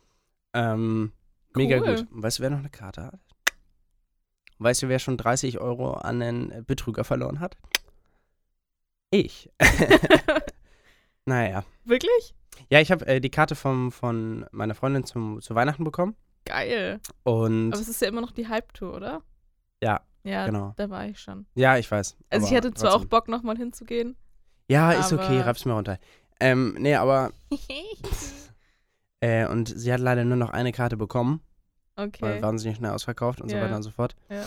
[0.53, 1.11] Ähm,
[1.57, 1.97] mega Cool.
[1.97, 2.07] gut.
[2.13, 3.19] Und weißt du, wer noch eine Karte hat?
[4.59, 7.57] Weißt du, wer schon 30 Euro an einen Betrüger verloren hat?
[9.11, 9.51] Ich.
[11.25, 11.65] naja.
[11.85, 12.33] Wirklich?
[12.71, 16.15] Ja, ich habe äh, die Karte vom, von meiner Freundin zum, zu Weihnachten bekommen.
[16.45, 17.01] Geil.
[17.25, 19.23] Und Aber es ist ja immer noch die Hype-Tour, oder?
[19.85, 20.73] Ja, Ja, genau.
[20.77, 21.47] da war ich schon.
[21.55, 22.17] ja, ich weiß.
[22.31, 23.07] Also ich hätte zwar trotzdem.
[23.07, 24.17] auch Bock, nochmal hinzugehen.
[24.69, 25.99] Ja, ist okay, reib's mir runter.
[26.41, 27.31] Ähm, nee, aber.
[29.21, 31.41] Äh, und sie hat leider nur noch eine Karte bekommen,
[31.97, 32.43] weil okay.
[32.43, 33.63] wahnsinnig schnell ausverkauft und so Ja.
[33.63, 34.17] weiter und so fort.
[34.29, 34.45] Ja.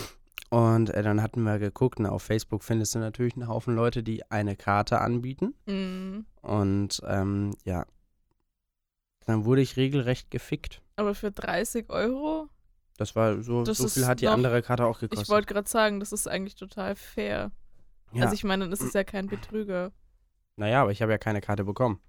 [0.50, 4.04] Und äh, dann hatten wir geguckt, na, auf Facebook findest du natürlich einen Haufen Leute,
[4.04, 5.56] die eine Karte anbieten.
[5.66, 6.26] Mm.
[6.46, 7.86] Und ähm, ja.
[9.26, 10.82] Dann wurde ich regelrecht gefickt.
[10.96, 12.48] Aber für 30 Euro?
[12.98, 15.26] Das war so, Das so ist viel hat die noch- andere Karte auch gekostet.
[15.28, 17.52] Ich wollte gerade sagen, das ist eigentlich total fair.
[18.12, 18.24] ja.
[18.24, 19.92] Also ich meine, dann ist es ja kein Betrüger.
[20.56, 22.00] naja, aber ich habe ja keine Karte bekommen.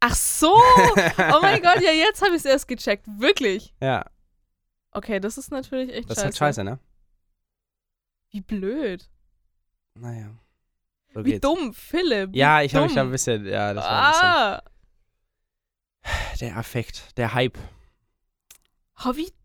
[0.00, 0.52] Ach so!
[0.54, 3.06] Oh mein Gott, ja, jetzt habe ich es erst gecheckt.
[3.18, 3.74] Wirklich.
[3.80, 4.06] Ja,
[4.94, 6.24] Okay, das ist natürlich echt das ist scheiße.
[6.26, 6.78] halt scheiße, ne?
[8.30, 9.08] Wie blöd.
[9.94, 10.36] Naja.
[11.14, 11.40] So Wie geht's.
[11.40, 12.34] dumm, Philipp.
[12.36, 14.28] Ja, ich habe mich da ein bisschen, ja, das war ein bisschen.
[14.28, 14.62] ah,
[16.40, 17.58] Der Affekt, der Hype.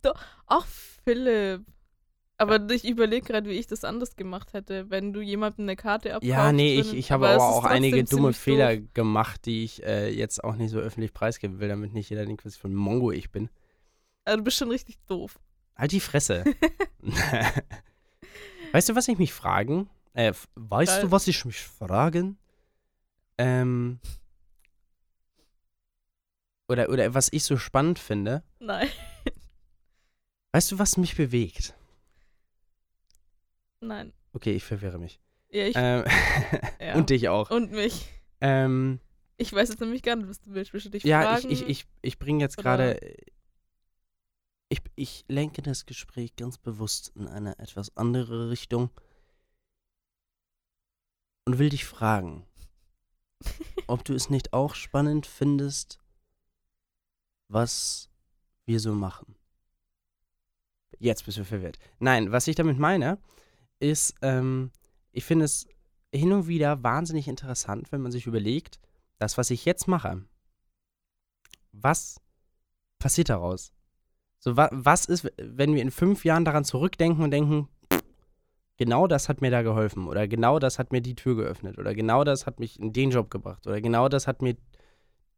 [0.02, 0.14] Dumm.
[0.48, 0.66] Ach,
[1.04, 1.66] Philipp.
[2.40, 6.10] Aber ich überlege gerade, wie ich das anders gemacht hätte, wenn du jemandem eine Karte
[6.14, 6.30] abkaufst.
[6.30, 8.86] Ja, nee, ich, ich habe aber auch einige dumme Fehler doof.
[8.94, 12.46] gemacht, die ich äh, jetzt auch nicht so öffentlich preisgeben will, damit nicht jeder denkt,
[12.46, 13.50] was für ein Mongo ich bin.
[14.24, 15.40] Also, du bist schon richtig doof.
[15.76, 16.44] Halt die Fresse.
[18.72, 19.90] weißt du, was ich mich fragen?
[20.14, 21.02] Äh, weißt Geil.
[21.02, 22.38] du, was ich mich fragen?
[23.40, 24.00] Ähm.
[26.68, 28.44] Oder, oder was ich so spannend finde.
[28.60, 28.90] Nein.
[30.58, 31.76] Weißt du, was mich bewegt?
[33.80, 34.12] Nein.
[34.34, 35.20] Okay, ich verwirre mich.
[35.52, 35.76] Ja, ich.
[35.78, 36.04] Ähm,
[36.82, 36.96] ja.
[36.96, 37.52] Und dich auch.
[37.52, 38.10] Und mich.
[38.42, 39.00] Ähm,
[39.38, 40.74] Ich weiß jetzt nämlich gar nicht, was du willst.
[40.74, 41.54] Willst du dich ja, ich, fragen?
[41.54, 43.00] ich, ich, ich bringe jetzt gerade.
[44.70, 48.90] Ich, ich lenke das Gespräch ganz bewusst in eine etwas andere Richtung
[51.46, 52.48] und will dich fragen,
[53.86, 56.00] ob du es nicht auch spannend findest,
[57.48, 58.10] was
[58.66, 59.37] wir so machen.
[61.00, 61.78] Jetzt bist du verwirrt.
[62.00, 63.18] Nein, was ich damit meine,
[63.80, 64.72] ist, ähm,
[65.12, 65.68] ich finde es
[66.14, 68.80] hin und wieder wahnsinnig interessant, wenn man sich überlegt,
[69.20, 70.24] das, was ich jetzt mache,
[71.72, 72.22] was
[73.00, 73.72] passiert daraus?
[74.40, 77.68] So, wa was ist, wenn wir in fünf Jahren daran zurückdenken und denken,
[78.78, 81.94] genau das hat mir da geholfen oder genau das hat mir die Tür geöffnet oder
[81.96, 84.56] genau das hat mich in den Job gebracht oder genau das hat mir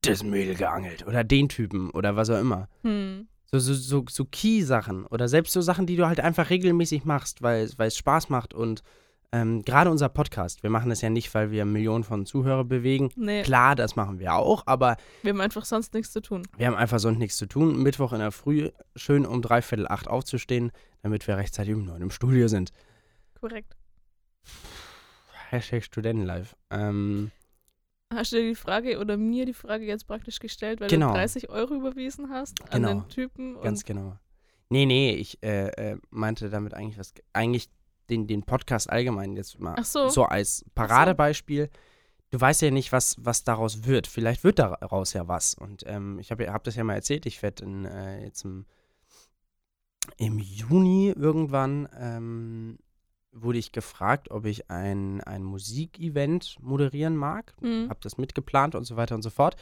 [0.01, 2.69] das Mädel geangelt oder den Typen oder was auch immer.
[2.83, 3.27] Hm.
[3.51, 7.41] So, so, so, so Key-Sachen oder selbst so Sachen, die du halt einfach regelmäßig machst,
[7.41, 8.83] weil weil es Spaß macht und
[9.31, 13.11] ähm, gerade unser Podcast, wir machen das ja nicht, weil wir Millionen von Zuhörer bewegen.
[13.15, 16.43] Nee, Klar, das machen wir auch, aber wir haben einfach sonst nichts zu tun.
[16.57, 17.81] wir haben einfach sonst nichts zu tun.
[17.81, 22.11] Mittwoch in der Früh schön um dreiviertel acht aufzustehen, damit wir rechtzeitig um neun im
[22.11, 22.71] Studio sind.
[23.39, 23.75] Korrekt.
[25.49, 26.55] Hashtag Studentenlife.
[26.69, 27.31] Ähm,
[28.11, 31.09] Hast du dir die Frage oder mir die Frage jetzt praktisch gestellt, weil Genau.
[31.09, 33.01] du 30 Euro überwiesen hast an Genau.
[33.01, 33.61] den Typen?
[33.61, 34.17] Ganz genau.
[34.69, 37.69] Nee, nee, ich äh, äh, meinte damit eigentlich was, eigentlich
[38.09, 40.09] den, den Podcast allgemein jetzt mal so.
[40.09, 41.69] so als Paradebeispiel.
[42.31, 44.07] Du weißt ja nicht, was, was daraus wird.
[44.07, 45.53] Vielleicht wird daraus ja was.
[45.53, 48.65] Und ähm, ich habe hab das ja mal erzählt, ich werde äh, jetzt im,
[50.17, 52.77] im Juni irgendwann ähm,
[53.31, 57.53] wurde ich gefragt, ob ich ein, ein Musikevent moderieren mag.
[57.61, 57.89] Mhm.
[57.89, 59.55] Habe das mitgeplant und so weiter und so fort.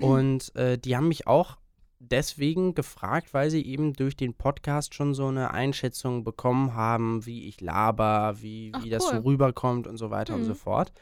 [0.00, 1.56] Und äh, die haben mich auch
[1.98, 7.48] deswegen gefragt, weil sie eben durch den Podcast schon so eine Einschätzung bekommen haben, wie
[7.48, 9.22] ich laber, wie, Ach, wie das so cool.
[9.22, 10.56] rüberkommt und so weiter und so Mhm.
[10.56, 10.92] fort.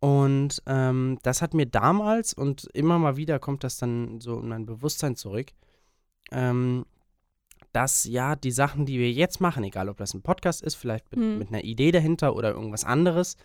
[0.00, 4.48] Und ähm, das hat mir damals und immer mal wieder kommt das dann so in
[4.48, 5.48] mein Bewusstsein zurück,
[6.30, 6.86] ähm,
[7.72, 11.10] dass ja die Sachen, die wir jetzt machen, egal ob das ein Podcast ist, vielleicht
[11.10, 11.38] mit, Mhm.
[11.38, 13.36] mit einer Idee dahinter oder irgendwas anderes,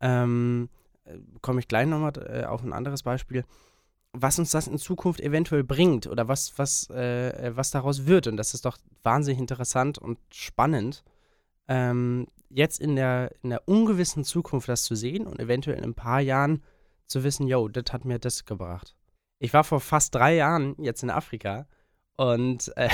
[0.00, 0.68] ähm,
[1.04, 3.44] äh, komme ich gleich nochmal äh, auf ein anderes Beispiel,
[4.12, 8.26] was uns das in Zukunft eventuell bringt oder was, was, äh, äh, was daraus wird.
[8.26, 11.04] Und das ist doch wahnsinnig interessant und spannend,
[11.68, 15.94] ähm, jetzt in der, in der ungewissen Zukunft das zu sehen und eventuell in ein
[15.94, 16.62] paar Jahren
[17.06, 18.96] zu wissen, yo, das hat mir das gebracht.
[19.38, 21.66] Ich war vor fast drei Jahren jetzt in Afrika
[22.16, 22.88] und, äh,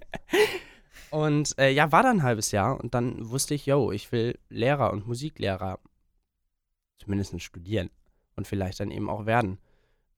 [1.10, 4.38] und äh, ja, war dann ein halbes Jahr und dann wusste ich, yo, ich will
[4.48, 5.78] Lehrer und Musiklehrer
[6.98, 7.90] zumindest studieren
[8.36, 9.58] und vielleicht dann eben auch werden,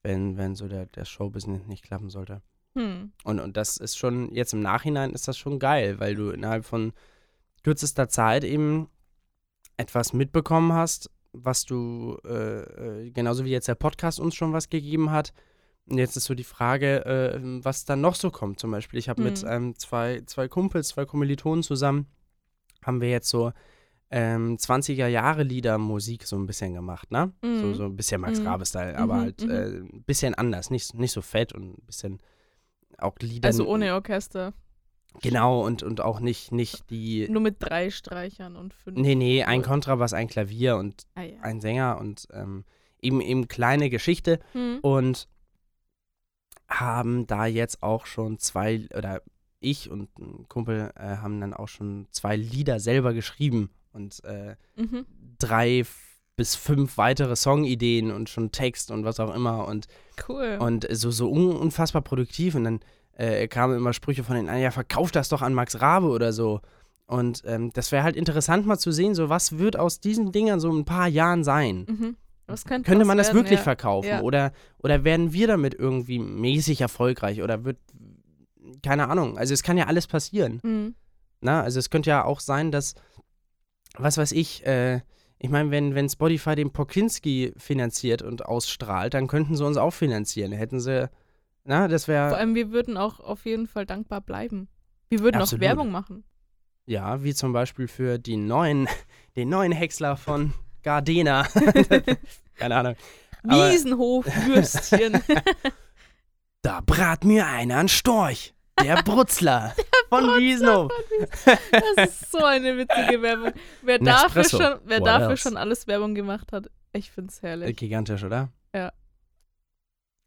[0.01, 2.41] wenn, wenn so der, der Showbusiness nicht klappen sollte.
[2.75, 3.11] Hm.
[3.23, 6.65] Und, und das ist schon, jetzt im Nachhinein ist das schon geil, weil du innerhalb
[6.65, 6.93] von
[7.63, 8.89] kürzester Zeit eben
[9.77, 14.69] etwas mitbekommen hast, was du, äh, äh, genauso wie jetzt der Podcast uns schon was
[14.69, 15.33] gegeben hat.
[15.89, 18.59] Und jetzt ist so die Frage, äh, was dann noch so kommt.
[18.59, 19.49] Zum Beispiel, ich habe mit Mhm.
[19.49, 22.07] ähm, zwei, zwei Kumpels, zwei Kommilitonen zusammen,
[22.85, 23.51] haben wir jetzt so
[24.15, 27.33] ähm, 20er Jahre Lieder Musik so ein bisschen gemacht, ne?
[27.41, 27.73] So, Mhm.
[27.73, 28.47] so ein bisschen Max Mhm.
[28.47, 29.49] Rabe-Style, aber Mhm, halt mhm.
[29.49, 32.19] äh, ein bisschen anders, nicht, nicht so fett und ein bisschen
[32.99, 33.47] auch Lieder.
[33.47, 34.53] Also ohne Orchester.
[35.21, 37.27] Genau, und, und auch nicht, nicht die.
[37.29, 38.97] Nur mit drei Streichern und fünf.
[38.97, 39.61] Nee, nee, ein.
[39.63, 41.39] Kontrabass, ein Klavier und Ah, ja.
[41.41, 42.63] ein Sänger und ähm,
[43.01, 44.79] eben eben kleine Geschichte Hm.
[44.81, 45.27] und
[46.67, 49.21] haben da jetzt auch schon zwei, oder
[49.59, 54.55] ich und ein Kumpel äh, haben dann auch schon zwei Lieder selber geschrieben und äh,
[54.75, 55.05] Mhm.
[55.39, 55.83] drei
[56.35, 59.87] bis fünf weitere Songideen und schon Text und was auch immer und
[60.27, 60.57] Cool.
[60.59, 62.55] und so, so un unfassbar produktiv.
[62.55, 62.79] Und dann
[63.15, 66.59] äh, kamen immer Sprüche von den ja, verkauf das doch an Max Rabe oder so.
[67.05, 70.59] Und ähm, das wäre halt interessant mal zu sehen, so was wird aus diesen Dingern
[70.59, 71.85] so in ein paar Jahren sein.
[71.87, 72.15] mhm.
[72.47, 73.63] Könnte, Könnte man das werden, wirklich ja.
[73.63, 74.07] verkaufen?
[74.07, 74.21] Ja.
[74.21, 77.41] Oder, oder werden wir damit irgendwie mäßig erfolgreich?
[77.41, 77.77] Oder wird,
[78.81, 80.59] keine Ahnung, also es kann ja alles passieren.
[80.63, 80.95] Mhm.
[81.41, 82.95] Na, also es könnte ja auch sein, dass,
[83.97, 85.01] was weiß ich, äh,
[85.39, 89.91] ich meine, wenn, wenn Spotify den Pokinski finanziert und ausstrahlt, dann könnten sie uns auch
[89.91, 90.53] finanzieren.
[90.53, 91.09] Hätten sie,
[91.65, 94.69] na, das Vor wäre, allem, wir würden auch auf jeden Fall dankbar bleiben.
[95.09, 95.61] Wir würden Absolut.
[95.61, 96.23] auch Werbung machen.
[96.85, 98.87] ja, wie zum Beispiel für die neuen,
[99.35, 100.53] den neuen Häcksler von
[100.83, 101.47] Gardena.
[102.55, 102.95] Keine Ahnung.
[103.43, 105.21] Wiesenhof-Würstchen.
[106.65, 108.53] Da brat mir einer einen Storch.
[108.81, 109.75] Der Brutzler
[110.09, 110.93] von Wiesenhof.
[111.45, 113.51] das ist so eine witzige Werbung.
[113.81, 115.43] Wer, dafür schon, wer What dafür else?
[115.43, 117.75] schon alles Werbung gemacht hat, ich find's herrlich.
[117.75, 118.47] Gigantisch, oder?
[118.73, 118.93] Ja.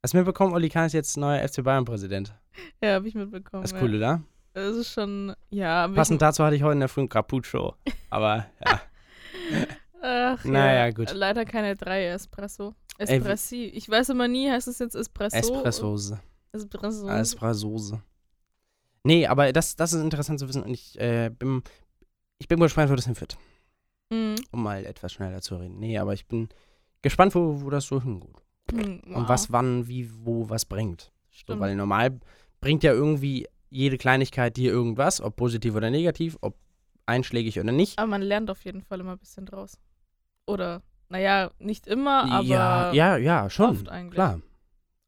[0.03, 2.35] Hast du mitbekommen, Oli Kahn ist jetzt neuer FC Bayern-Präsident.
[2.83, 3.62] Ja, hab ich mitbekommen.
[3.62, 3.83] Das ist ja.
[3.83, 4.23] cool, oder?
[4.53, 5.88] Das ist schon, ja.
[5.88, 7.77] Passend dazu hatte ich heute in der Früh einen Cappuccino.
[8.11, 8.83] Aber ja.
[10.09, 10.90] Ach, Naja, ja.
[10.92, 11.12] gut.
[11.12, 12.75] Leider keine drei Espresso.
[12.99, 13.64] Espressi.
[13.75, 15.37] Ich weiß immer nie, heißt es jetzt Espresso?
[15.37, 16.21] Espressose.
[16.53, 17.09] Espresso.
[17.09, 18.01] Espressose.
[19.05, 21.62] Nee, aber das, das ist interessant zu wissen und ich äh, bin,
[22.38, 23.37] ich bin gespannt, wo das hinführt.
[24.11, 24.37] Mhm.
[24.53, 25.79] Um mal etwas schneller zu reden.
[25.79, 26.49] Nee, aber ich bin
[27.03, 28.37] gespannt, wo, wo das so hingeht.
[28.73, 29.01] Mhm.
[29.07, 29.29] Und Wow.
[29.29, 31.12] was wann, wie, wo, was bringt.
[31.31, 31.61] So, Stimmt.
[31.61, 32.19] weil normal
[32.61, 36.57] bringt ja irgendwie jede Kleinigkeit dir irgendwas, ob positiv oder negativ, ob
[37.05, 37.99] einschlägig oder nicht.
[37.99, 39.79] Aber man lernt auf jeden Fall immer ein bisschen draus.
[40.46, 43.70] Oder, naja, nicht immer, aber ja, ja, ja, schon.
[43.70, 44.14] oft eigentlich.
[44.14, 44.40] Klar.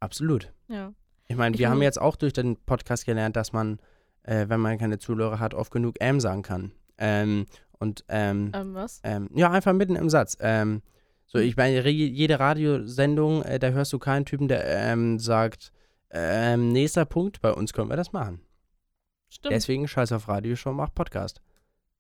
[0.00, 0.52] Absolut.
[0.68, 0.92] Ja.
[1.26, 3.78] Ich meine, Ich wir haben mu- jetzt auch durch den Podcast gelernt, dass man,
[4.22, 6.72] äh, wenn man keine Zuhörer hat, oft genug ähm sagen kann.
[6.98, 7.46] Ähm,
[7.78, 9.00] und ähm, Ähm, was?
[9.04, 10.36] ähm, ja, einfach mitten im Satz.
[10.40, 10.82] Ähm,
[11.26, 15.72] so, ich meine, jede Radiosendung, äh, da hörst du keinen Typen, der ähm, sagt,
[16.10, 18.40] ähm, nächster Punkt, bei uns können wir das machen.
[19.28, 19.52] Stimmt.
[19.54, 21.42] Deswegen scheiß auf Radio, schon macht Podcast.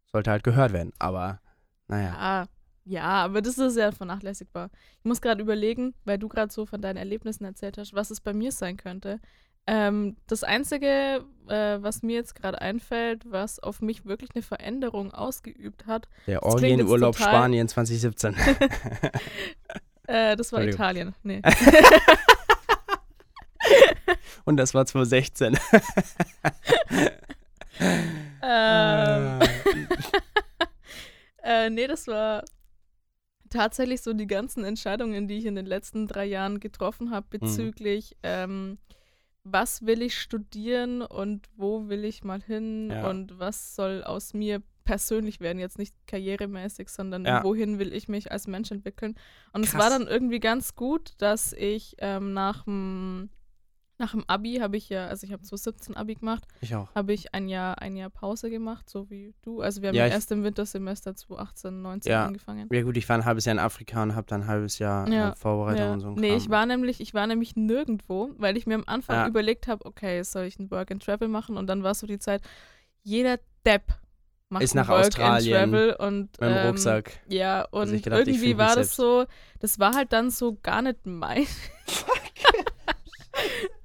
[0.06, 1.40] Sollte halt gehört werden, aber
[1.88, 2.14] naja.
[2.14, 2.46] Ja,
[2.88, 4.70] ja, aber das ist ja vernachlässigbar.
[4.98, 8.20] Ich muss gerade überlegen, weil du gerade so von deinen Erlebnissen erzählt hast, was es
[8.20, 9.20] bei mir sein könnte.
[9.66, 15.12] Ähm, das Einzige, äh, was mir jetzt gerade einfällt, was auf mich wirklich eine Veränderung
[15.12, 18.34] ausgeübt hat, Der Orgienurlaub total- Spanien 2017.
[20.06, 20.62] äh, das war.
[20.64, 21.14] Italien.
[21.22, 21.42] Nee.
[24.46, 25.58] Und das war 2016.
[28.42, 29.40] ähm,
[31.42, 32.42] äh, nee, das war
[33.48, 37.40] tatsächlich so die ganzen Entscheidungen, die ich in den letzten drei Jahren getroffen habe Mhm.
[37.40, 38.78] bezüglich, ähm,
[39.44, 43.08] was will ich studieren und wo will ich mal hin Ja.
[43.08, 47.42] und was soll aus mir persönlich werden, jetzt nicht karrieremäßig, sondern Ja.
[47.42, 49.16] wohin will ich mich als Mensch entwickeln.
[49.52, 49.82] Und es Krass.
[49.82, 53.28] war dann irgendwie ganz gut, dass ich ähm, nach dem
[53.98, 56.94] nach dem Abi habe ich ja, also ich habe 2017 Abi gemacht, Ich auch.
[56.94, 59.60] habe ich ein Jahr, ein Jahr Pause gemacht, so wie du.
[59.60, 62.26] Also wir haben Ja, ja, erst im Wintersemester 2018, 19 Ja.
[62.26, 62.68] angefangen.
[62.72, 65.08] Ja gut, ich war ein halbes Jahr in Afrika und habe dann ein halbes Jahr
[65.08, 65.92] Ja, äh, Vorbereitung Ja.
[65.94, 66.36] und so Nee, Kram.
[66.38, 69.26] ich war nämlich, ich war nämlich nirgendwo, weil ich mir am Anfang Ja.
[69.26, 71.56] überlegt habe, okay, soll ich ein Work and Travel machen?
[71.56, 72.42] Und dann war so die Zeit,
[73.02, 73.82] jeder Depp
[74.50, 77.20] macht Ist ein nach Work Australien and Travel und mit dem ähm, Rucksack.
[77.28, 78.96] Ja, und Also gedacht, irgendwie war das selbst.
[78.96, 79.26] so,
[79.60, 81.46] das war halt dann so gar nicht mein.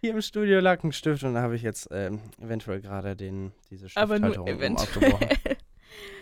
[0.00, 3.52] Hier im Studio lag ein Stift und da habe ich jetzt ähm, eventuell gerade den,
[3.70, 5.12] diese aber nur Stifthalterung um eventuell.
[5.12, 5.28] aufgebrochen.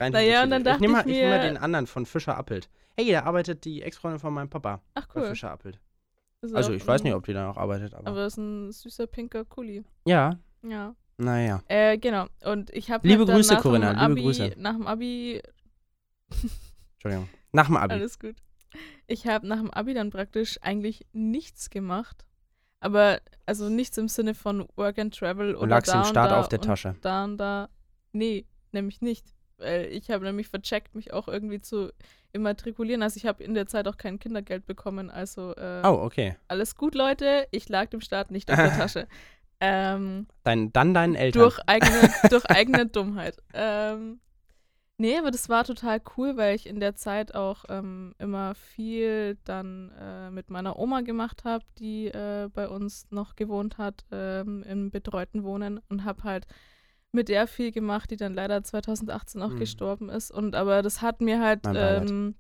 [0.01, 2.07] Rein Naja, und dann dachte ich nehme mal, ich ich nehm mal den anderen von
[2.07, 2.69] Fischer Appelt.
[2.97, 5.29] Hey, da arbeitet die Ex-Freundin von meinem Papa Ach bei cool.
[5.29, 5.79] Fischer Appelt.
[6.41, 8.09] Ist Also ich weiß nicht, ob die da noch arbeitet, aber.
[8.09, 9.85] Aber es ist ein süßer pinker Kuli.
[10.07, 10.95] ja, Ja.
[11.17, 11.63] naja.
[11.69, 12.27] Äh, genau.
[12.45, 14.55] Und ich habe Liebe halt Grüße, nach Corinna, liebe Abi, Grüße.
[14.57, 15.43] Nach dem Abi,
[16.95, 17.29] Entschuldigung.
[17.53, 17.93] Nach dem Abi.
[17.95, 18.37] alles gut.
[19.07, 22.25] Ich habe nach dem Abi dann praktisch eigentlich nichts gemacht.
[22.81, 26.49] Aber, also nichts im Sinne von Work and Travel oder lagst da im Start auf
[26.49, 26.95] der Tasche.
[27.01, 27.69] Da und da.
[28.13, 29.27] Nee, nämlich nicht.
[29.57, 31.91] Weil ich habe nämlich vercheckt, mich auch irgendwie zu
[32.33, 33.03] immatrikulieren.
[33.03, 35.11] Also ich habe in der Zeit auch kein Kindergeld bekommen.
[35.11, 36.37] Also äh, Oh, okay.
[36.47, 37.49] alles gut, Leute.
[37.51, 39.09] Ich lag dem Staat nicht auf der Tasche.
[39.61, 41.43] Ähm, Dein, dann deinen Eltern.
[41.43, 43.37] durch eigene, durch eigene Dummheit.
[43.55, 44.21] Ähm,
[44.99, 49.39] nee, aber das war total cool, weil ich in der Zeit auch ähm, immer viel
[49.45, 54.63] dann äh, mit meiner Oma gemacht habe, die äh, bei uns noch gewohnt hat ähm,
[54.65, 56.47] im betreuten Wohnen und habe halt
[57.13, 59.57] mit der viel gemacht, die dann leider 2018 auch Mhm.
[59.59, 60.31] gestorben ist.
[60.31, 62.35] Und aber das hat mir halt, ähm,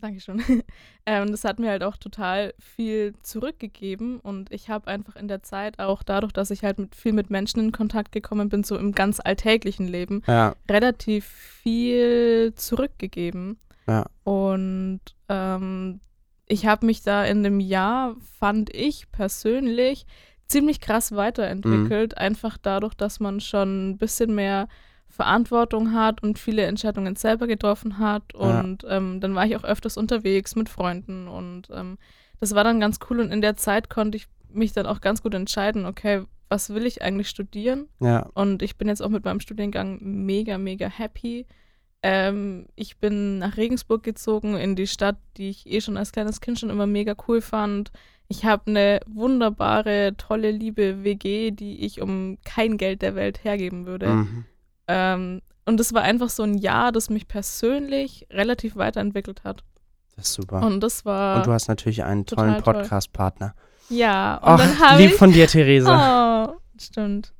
[0.00, 0.42] Dankeschön,
[1.06, 5.42] ähm, das hat mir halt auch total viel zurückgegeben und ich habe einfach in der
[5.42, 8.76] Zeit auch dadurch, dass ich halt mit, viel mit Menschen in Kontakt gekommen bin, so
[8.76, 13.58] im ganz alltäglichen Leben, Ja, relativ viel zurückgegeben.
[13.86, 14.06] Ja.
[14.24, 16.00] Und ähm,
[16.46, 20.06] ich habe mich da in dem Jahr, fand ich persönlich,
[20.48, 22.18] ziemlich krass weiterentwickelt.
[22.18, 24.68] Einfach dadurch, dass man schon ein bisschen mehr
[25.10, 28.22] Verantwortung hat und viele Entscheidungen selber getroffen hat.
[28.32, 28.60] Ja.
[28.60, 31.28] Und ähm, dann war ich auch öfters unterwegs mit Freunden.
[31.28, 31.98] Und ähm,
[32.38, 33.20] das war dann ganz cool.
[33.20, 36.86] Und in der Zeit konnte ich mich dann auch ganz gut entscheiden, okay, was will
[36.86, 37.88] ich eigentlich studieren?
[38.00, 38.28] ja.
[38.34, 41.46] Und ich bin jetzt auch mit meinem Studiengang mega, mega happy.
[42.02, 46.40] Ähm, ich bin nach Regensburg gezogen, in die Stadt, die ich eh schon als kleines
[46.40, 47.92] Kind schon immer mega cool fand.
[48.26, 53.86] Ich habe eine wunderbare, tolle, liebe WG, die ich um kein Geld der Welt hergeben
[53.86, 54.08] würde.
[54.08, 54.44] Mhm.
[54.90, 59.62] Ähm, und es war einfach so ein Jahr, das mich persönlich relativ weiterentwickelt hat.
[60.16, 60.62] Das ist super.
[60.62, 61.36] Und das war.
[61.36, 62.74] Und du hast natürlich einen tollen toll.
[62.74, 63.54] Podcast-Partner.
[63.88, 65.16] ja, und Ach, dann habe lieb ich.
[65.16, 65.88] von dir, Therese.
[65.90, 67.32] Oh, stimmt.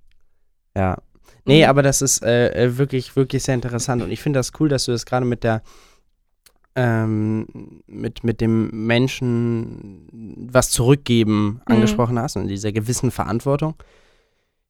[0.76, 0.96] Ja.
[1.44, 1.70] Nee, Mhm.
[1.70, 4.02] aber das ist äh, äh, wirklich, wirklich sehr interessant.
[4.02, 5.62] Und ich finde das cool, dass du das gerade mit der
[6.76, 10.06] ähm, mit, mit dem Menschen
[10.52, 11.74] was zurückgeben Mhm.
[11.74, 13.74] angesprochen hast und dieser gewissen Verantwortung.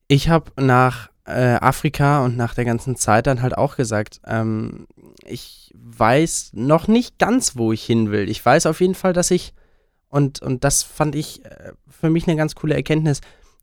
[0.09, 4.87] ich habe nach äh, Afrika und nach der ganzen Zeit dann halt auch gesagt, ähm,
[5.25, 8.29] ich weiß noch nicht ganz, wo ich hin will.
[8.29, 9.53] Ich weiß auf jeden Fall, dass ich,
[10.09, 13.21] und, und das fand ich äh, für mich eine ganz coole Erkenntnis,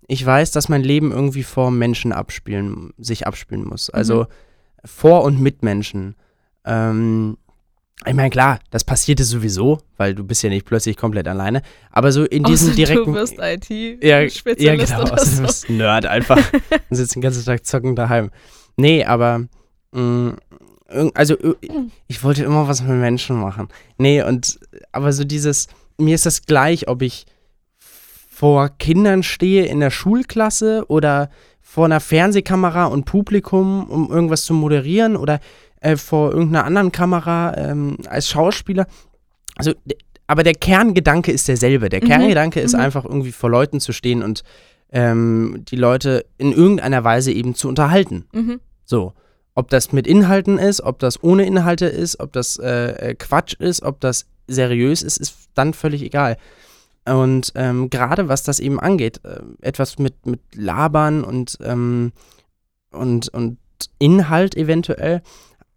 [0.07, 3.89] ich weiß, dass mein Leben irgendwie vor Menschen abspielen, sich abspielen muss.
[3.89, 4.27] Also mhm.
[4.85, 6.15] vor und mit Menschen.
[6.65, 7.37] Ähm,
[8.05, 11.61] ich meine, klar, das passierte sowieso, weil du bist ja nicht plötzlich komplett alleine.
[11.91, 13.13] Aber so in diesem direkten.
[13.13, 14.61] Du wirst IT-Spezialist.
[14.61, 15.01] Ja, ja, genau.
[15.01, 15.37] Oder so.
[15.37, 16.37] Du bist Nerd einfach
[16.89, 18.29] und sitzt den ganzen Tag zocken daheim.
[18.75, 19.45] Nee, aber.
[19.91, 20.37] Mh, mm,
[21.15, 21.35] also,
[22.07, 23.67] ich wollte immer was mit Menschen machen.
[23.97, 24.59] Nee, und.
[24.91, 25.67] Aber so dieses.
[25.97, 27.25] Mir ist das gleich, ob ich
[28.29, 34.53] vor Kindern stehe in der Schulklasse oder vor einer Fernsehkamera und Publikum, um irgendwas zu
[34.53, 35.39] moderieren oder
[35.81, 38.87] äh, vor irgendeiner anderen Kamera ähm, als Schauspieler.
[39.55, 39.73] Also,
[40.27, 41.89] aber der Kerngedanke ist derselbe.
[41.89, 42.07] Der mhm.
[42.07, 42.81] Kerngedanke ist mhm.
[42.81, 44.43] einfach irgendwie vor Leuten zu stehen und
[44.91, 48.25] ähm, die Leute in irgendeiner Weise eben zu unterhalten.
[48.33, 48.59] Mhm.
[48.85, 49.13] So.
[49.55, 53.55] Ob das mit Inhalten ist, ob das ohne Inhalte ist, ob das äh, äh Quatsch
[53.55, 56.37] ist, ob das seriös ist, ist dann völlig egal.
[57.05, 62.11] Und ähm, gerade was das eben angeht, äh, etwas mit, mit Labern und, ähm,
[62.91, 63.57] und, und
[63.97, 65.21] Inhalt eventuell,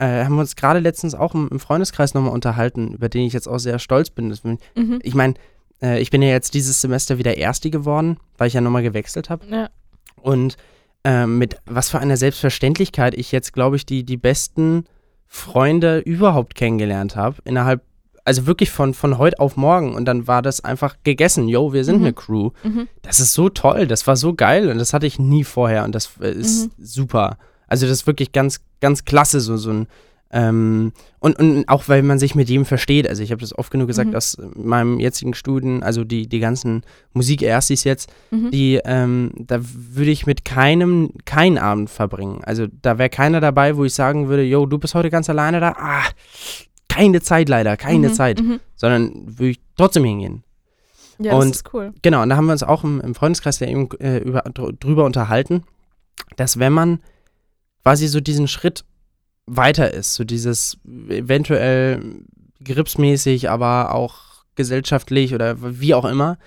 [0.01, 3.35] äh, haben wir uns gerade letztens auch im, im Freundeskreis nochmal unterhalten, über den ich
[3.35, 4.35] jetzt auch sehr stolz bin.
[4.75, 4.99] Mhm.
[5.03, 5.35] Ich meine,
[5.83, 9.29] äh, ich bin ja jetzt dieses Semester wieder Erste geworden, weil ich ja nochmal gewechselt
[9.29, 9.47] habe.
[9.47, 9.69] Ja.
[10.23, 10.57] Und
[11.05, 14.85] äh, mit was für einer Selbstverständlichkeit ich jetzt, glaube ich, die, die besten
[15.27, 17.37] Freunde überhaupt kennengelernt habe.
[17.45, 17.83] Innerhalb,
[18.25, 19.95] also wirklich von, von heute auf morgen.
[19.95, 21.47] Und dann war das einfach gegessen.
[21.47, 22.05] Yo, wir sind mhm.
[22.05, 22.51] eine Crew.
[22.63, 22.89] Mhm.
[23.03, 25.95] Das ist so toll, das war so geil und das hatte ich nie vorher und
[25.95, 26.85] das äh, ist mhm.
[26.85, 27.37] super.
[27.71, 29.87] Also das ist wirklich ganz, ganz klasse, so, so ein
[30.33, 33.09] ähm, und, und auch weil man sich mit jedem versteht.
[33.09, 34.17] Also ich habe das oft genug gesagt mhm.
[34.17, 38.51] aus meinem jetzigen Studien, also die, die ganzen Musikerstis jetzt, mhm.
[38.53, 42.43] die, ähm, da würde ich mit keinem, keinen Abend verbringen.
[42.45, 45.59] Also da wäre keiner dabei, wo ich sagen würde, yo, du bist heute ganz alleine
[45.59, 45.75] da.
[45.77, 46.05] Ah,
[46.89, 48.15] keine Zeit leider, keine mhm.
[48.15, 48.41] Zeit.
[48.41, 48.61] Mhm.
[48.77, 50.45] Sondern würde ich trotzdem hingehen.
[51.19, 51.93] Ja, und, das ist cool.
[52.03, 55.05] Genau, und da haben wir uns auch im, im Freundeskreis ja eben äh, über, drüber
[55.05, 55.65] unterhalten,
[56.37, 57.01] dass wenn man
[57.83, 58.85] quasi so diesen Schritt
[59.47, 60.79] weiter ist, so dieses
[61.09, 62.23] eventuell
[62.63, 66.39] gripsmäßig, aber auch gesellschaftlich oder wie auch immer,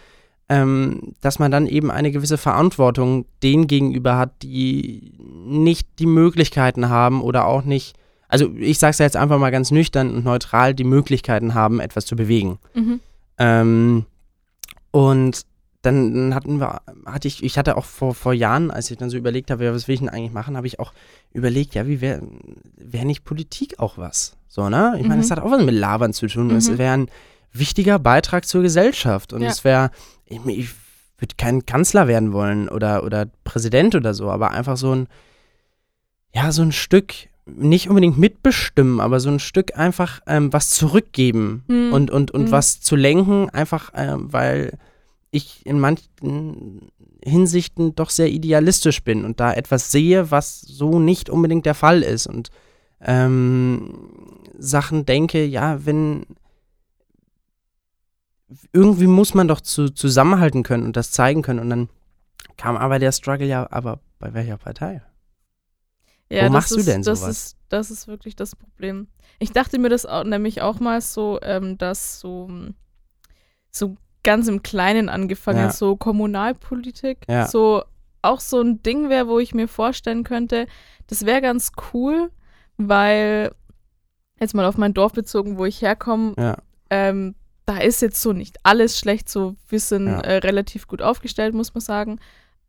[0.49, 5.13] ähm, dass man dann eben eine gewisse Verantwortung denen gegenüber hat, die
[5.45, 7.95] nicht die Möglichkeiten haben oder auch nicht,
[8.27, 12.05] also ich sage es jetzt einfach mal ganz nüchtern und neutral, die Möglichkeiten haben, etwas
[12.05, 12.59] zu bewegen.
[12.73, 12.99] Mhm.
[13.38, 14.05] Ähm,
[14.91, 15.45] und
[15.84, 19.17] dann hatten wir, hatte ich, ich hatte auch vor, vor Jahren, als ich dann so
[19.17, 20.93] überlegt habe, ja, was will ich denn eigentlich machen, habe ich auch
[21.34, 22.21] überlegt, ja, wie wäre
[22.77, 24.38] wär nicht Politik auch was?
[24.47, 24.95] So, ne?
[24.97, 25.36] Ich meine, das mhm.
[25.36, 26.47] hat auch was mit Labern zu tun.
[26.47, 26.55] Mhm.
[26.55, 27.07] Es wäre ein
[27.51, 29.34] wichtiger Beitrag zur Gesellschaft.
[29.34, 29.49] Und ja.
[29.49, 29.91] es wäre,
[30.25, 30.69] ich, ich
[31.17, 35.07] würde kein Kanzler werden wollen oder, oder Präsident oder so, aber einfach so ein,
[36.34, 37.13] ja, so ein Stück,
[37.45, 41.91] nicht unbedingt mitbestimmen, aber so ein Stück einfach ähm, was zurückgeben mhm.
[41.91, 42.51] und, und, und mhm.
[42.51, 44.77] was zu lenken, einfach ähm, weil
[45.34, 46.91] ich in manchen
[47.23, 52.03] Hinsichten doch sehr idealistisch bin und da etwas sehe, was so nicht unbedingt der Fall
[52.03, 52.49] ist und
[53.01, 53.99] ähm,
[54.57, 56.25] Sachen denke, ja, wenn
[58.71, 61.89] irgendwie muss man doch zu, zusammenhalten können und das zeigen können und dann
[62.55, 65.01] kam aber der Struggle ja, aber bei welcher Partei?
[66.29, 67.38] Ja, Wo machst ist, du denn das sowas?
[67.38, 69.07] Ist, das ist wirklich das Problem.
[69.39, 72.49] Ich dachte mir das auch, nämlich auch mal so, ähm, dass so,
[73.71, 75.71] so ganz im Kleinen angefangen, ja.
[75.71, 77.47] so Kommunalpolitik, ja.
[77.47, 77.84] so
[78.21, 80.67] auch so ein Ding wäre, wo ich mir vorstellen könnte,
[81.07, 82.32] das wäre ganz cool,
[82.78, 83.51] weil
[84.39, 86.57] jetzt mal auf mein Dorf bezogen, wo ich herkomme, ja.
[86.89, 91.53] ähm, da ist jetzt so nicht alles schlecht, so wir sind äh, relativ gut aufgestellt,
[91.53, 92.19] muss man sagen.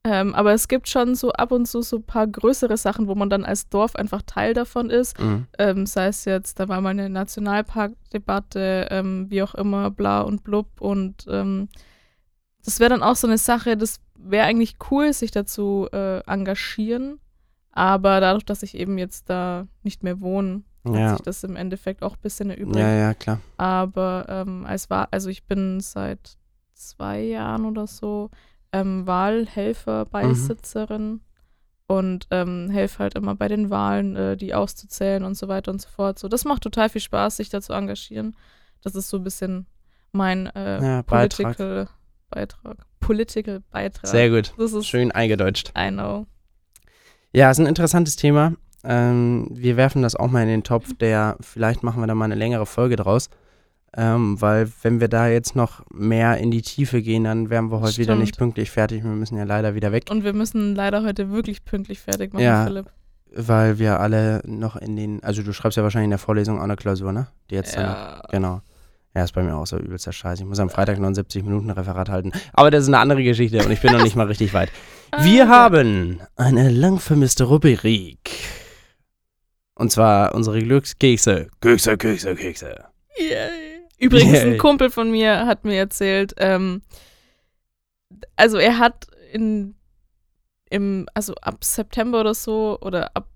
[0.07, 3.15] Ähm, aber es gibt schon so ab und zu so ein paar größere Sachen, wo
[3.15, 5.19] man dann als Dorf einfach Teil davon ist.
[5.19, 5.47] Mhm.
[5.59, 10.45] Ähm, sei es jetzt, da war mal eine Nationalparkdebatte, ähm, wie auch immer, bla und
[10.45, 10.81] blub.
[10.81, 11.69] Und ähm,
[12.63, 17.19] das wäre dann auch so eine Sache, das wäre eigentlich cool, sich dazu äh, engagieren.
[17.73, 20.93] Aber dadurch, dass ich eben jetzt da nicht mehr wohne, ja.
[20.93, 22.79] hat sich das im Endeffekt auch ein bisschen erübrigt.
[22.79, 23.41] Ja, ja, klar.
[23.57, 26.37] Aber ähm, als war, also ich bin seit
[26.75, 28.31] zwei Jahren oder so
[28.75, 31.21] ähm, Wahlhelfer-Beisitzerin mhm.
[31.87, 35.81] und ähm, helfe halt immer bei den Wahlen, äh, die auszuzählen und so weiter und
[35.81, 36.19] so fort.
[36.19, 38.35] So, das macht total viel Spaß, sich da zu engagieren.
[38.83, 39.67] Das ist so ein bisschen
[40.11, 41.89] mein äh, ja, Political
[42.31, 42.79] Beitrag.
[42.99, 44.09] Political Beitrag.
[44.09, 44.53] Sehr gut.
[44.59, 45.73] Das ist Schön eingedeutscht.
[45.79, 46.27] I know.
[47.33, 48.55] Ja, ist ein interessantes Thema.
[48.83, 52.27] Ähm, wir werfen das auch mal in den Topf, der, vielleicht machen wir da mal
[52.27, 53.31] eine längere Folge draus.
[53.97, 57.81] Ähm, weil wenn wir da jetzt noch mehr in die Tiefe gehen, dann wären wir
[57.81, 58.39] heute wieder nicht Stimmt.
[58.39, 59.05] pünktlich fertig.
[59.05, 62.43] Wir müssen ja leider wieder weg, Und wir müssen leider heute wirklich pünktlich fertig machen,
[62.45, 62.65] Ja.
[62.67, 62.87] Philipp.
[63.37, 66.65] weil wir alle noch in den, also du schreibst ja wahrscheinlich in der Vorlesung auch
[66.65, 67.29] eine Klausur, ne?
[67.51, 68.23] Die jetzt dann, Ja.
[68.31, 68.61] genau.
[69.17, 70.41] Ja, ist bei mir auch so übelster Scheiß.
[70.41, 72.33] Ich muss am Freitag noch ein 70 Minuten Referat halten.
[72.53, 74.73] Aber das ist eine andere Geschichte und ich bin noch nicht mal richtig weit.
[75.23, 78.19] Wir Ah, haben eine lang vermisste Rubrik.
[79.77, 81.47] Und zwar unsere Glückskekse.
[81.61, 82.85] Kekse, Kekse, Kekse.
[83.17, 83.64] Yay.
[83.99, 86.83] Übrigens, ein Kumpel von mir hat mir erzählt, ähm,
[88.37, 89.75] also er hat in,
[90.71, 93.29] im, also ab September oder so, oder ab,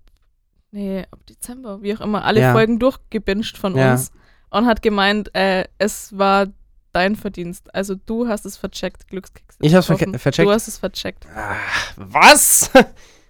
[0.71, 2.51] nee, ab Dezember, wie auch immer, alle Ja.
[2.53, 3.91] Folgen durchgebinged von Ja.
[3.93, 4.11] uns
[4.49, 6.47] und hat gemeint, äh, es war
[6.91, 7.73] dein Verdienst.
[7.73, 9.57] Also du hast es vercheckt, Glückskeks.
[9.61, 10.47] Ich hab's verke- vercheckt?
[10.47, 11.27] Du hast es vercheckt.
[11.35, 11.55] Ah,
[11.95, 12.71] was?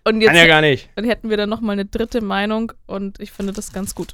[0.06, 0.90] Und jetzt Kann ja gar nicht.
[0.96, 4.14] dann hätten wir dann nochmal eine dritte Meinung und ich finde das ganz gut.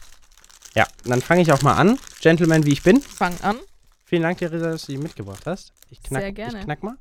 [0.76, 1.98] Ja, dann fange ich auch mal an.
[2.22, 3.02] Gentleman, wie ich bin.
[3.02, 3.58] Fang an.
[4.04, 5.74] Vielen Dank, Theresa, dass du die mitgebracht hast.
[5.90, 6.60] Ich knack, Sehr gerne.
[6.60, 6.98] Ich knack mal.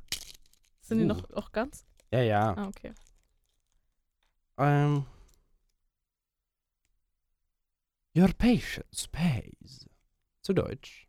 [0.81, 1.07] Sind die Uh.
[1.07, 1.85] noch auch ganz?
[2.11, 2.53] Ja, ja.
[2.53, 2.93] Ah, okay.
[4.57, 5.05] Ähm.
[8.17, 9.89] Your patience pays.
[10.41, 11.07] Zu Deutsch.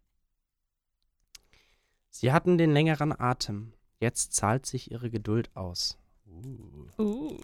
[2.10, 3.74] Sie hatten den längeren Atem.
[4.00, 5.98] Jetzt zahlt sich ihre Geduld aus.
[6.26, 6.88] Uh.
[6.98, 7.40] Uh.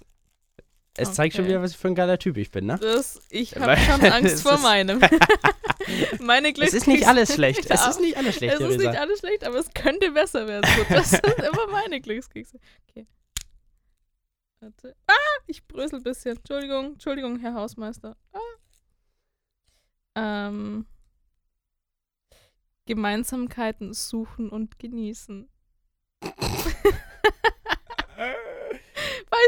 [0.96, 1.52] Es zeigt schon Okay.
[1.52, 2.78] wieder, was für ein geiler Typ ich bin, ne?
[2.78, 5.00] Das, ich habe schon es Angst vor meinem.
[6.20, 6.76] Meine Es Glückskekse.
[6.76, 7.70] ist nicht alles schlecht.
[7.70, 10.68] Es ist nicht alles schlecht, es ist nicht alles schlecht, aber es könnte besser werden.
[10.76, 12.58] So, das sind immer meine Glückskekse.
[12.88, 13.06] Okay.
[14.60, 14.94] Warte.
[15.06, 15.12] Ah,
[15.46, 16.36] ich brösel ein bisschen.
[16.36, 18.16] Entschuldigung, Entschuldigung, Herr Hausmeister.
[18.32, 18.38] Ah.
[20.48, 20.86] Ähm,
[22.84, 25.48] Gemeinsamkeiten suchen und genießen.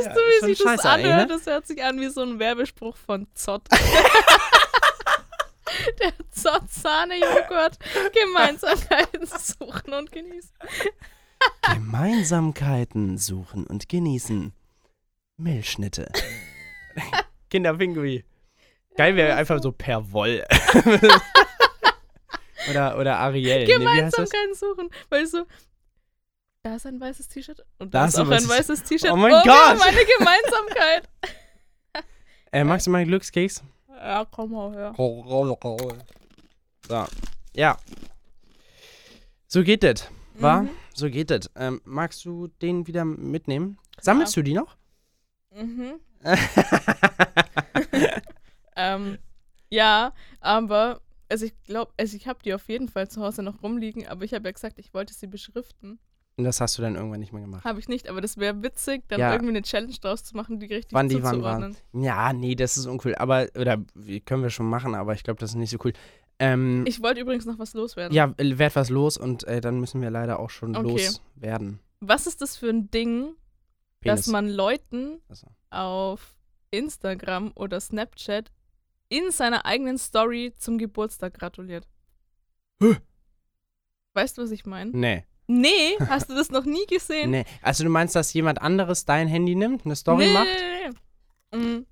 [0.01, 1.28] Weißt Ja, du, wie sich das anhört?
[1.28, 1.36] ne?
[1.36, 3.66] Das hört sich an wie so ein Werbespruch von Zott.
[6.01, 7.78] Der Zott-Sahne-Joghurt.
[8.12, 10.53] Gemeinsamkeiten suchen und genießen.
[11.74, 14.53] Gemeinsamkeiten suchen und genießen.
[15.36, 16.11] Milchschnitte.
[17.51, 18.24] Kinderpingui.
[18.97, 20.45] Geil wäre einfach so per Woll.
[22.70, 23.64] oder, oder Ariel.
[23.64, 23.66] Nee?
[23.72, 24.90] Gemeinsamkeiten suchen.
[25.11, 25.45] Weil so,
[26.65, 29.11] da ist ein weißes T-Shirt und Da da ist auch ein weißes- T-Shirt.
[29.12, 29.45] Oh mein haben
[29.79, 29.87] Gott.
[29.87, 31.09] eine Gemeinsamkeit.
[32.53, 33.62] Äh, magst du meinen Glückskeks?
[33.89, 34.93] ja, komm mal her.
[36.89, 37.07] So.
[37.55, 37.77] Ja.
[39.49, 40.09] So geht das.
[40.35, 40.62] Wa?
[40.62, 40.71] Mhm.
[40.95, 41.51] So geht das.
[41.57, 43.79] Ähm, magst du den wieder mitnehmen?
[44.01, 44.77] Sammelst du die noch?
[45.55, 45.95] Mhm.
[48.77, 49.19] Ähm,
[49.71, 53.62] ja, aber, also ich glaube, also ich habe die auf jeden Fall zu Hause noch
[53.62, 56.01] rumliegen, aber ich habe ja gesagt, ich wollte sie beschriften.
[56.37, 57.64] Und das hast du dann irgendwann nicht mehr gemacht.
[57.64, 59.32] Habe ich nicht, aber das wäre witzig, dann Ja.
[59.32, 61.76] irgendwie eine Challenge draus zu machen, die richtig Wann die wann waren.
[61.93, 63.14] Ja, nee, das ist uncool.
[63.14, 63.78] Aber, oder
[64.26, 65.93] können wir schon machen, aber ich glaube, das ist nicht so cool.
[66.41, 68.12] Ähm, Ich wollte übrigens noch was loswerden.
[68.12, 70.89] ja, äh, werd was los und äh, dann müssen wir leider auch schon Okay.
[70.89, 71.78] loswerden.
[72.01, 73.37] Was ist das für ein Ding,
[74.01, 74.22] Penis.
[74.22, 75.47] dass man Leuten Achso.
[75.70, 76.37] auf
[76.72, 78.51] Instagram oder Snapchat
[79.09, 81.87] in seiner eigenen Story zum Geburtstag gratuliert?
[82.82, 82.97] Hä?
[84.14, 84.91] Weißt du, was ich meine?
[84.93, 87.30] Nee, Nee, hast du das noch nie gesehen?
[87.30, 87.45] nee.
[87.62, 90.47] Also du meinst, dass jemand anderes dein Handy nimmt, eine Story nee, macht?
[90.47, 91.59] Nee, nee, nee.
[91.59, 91.86] Mhm.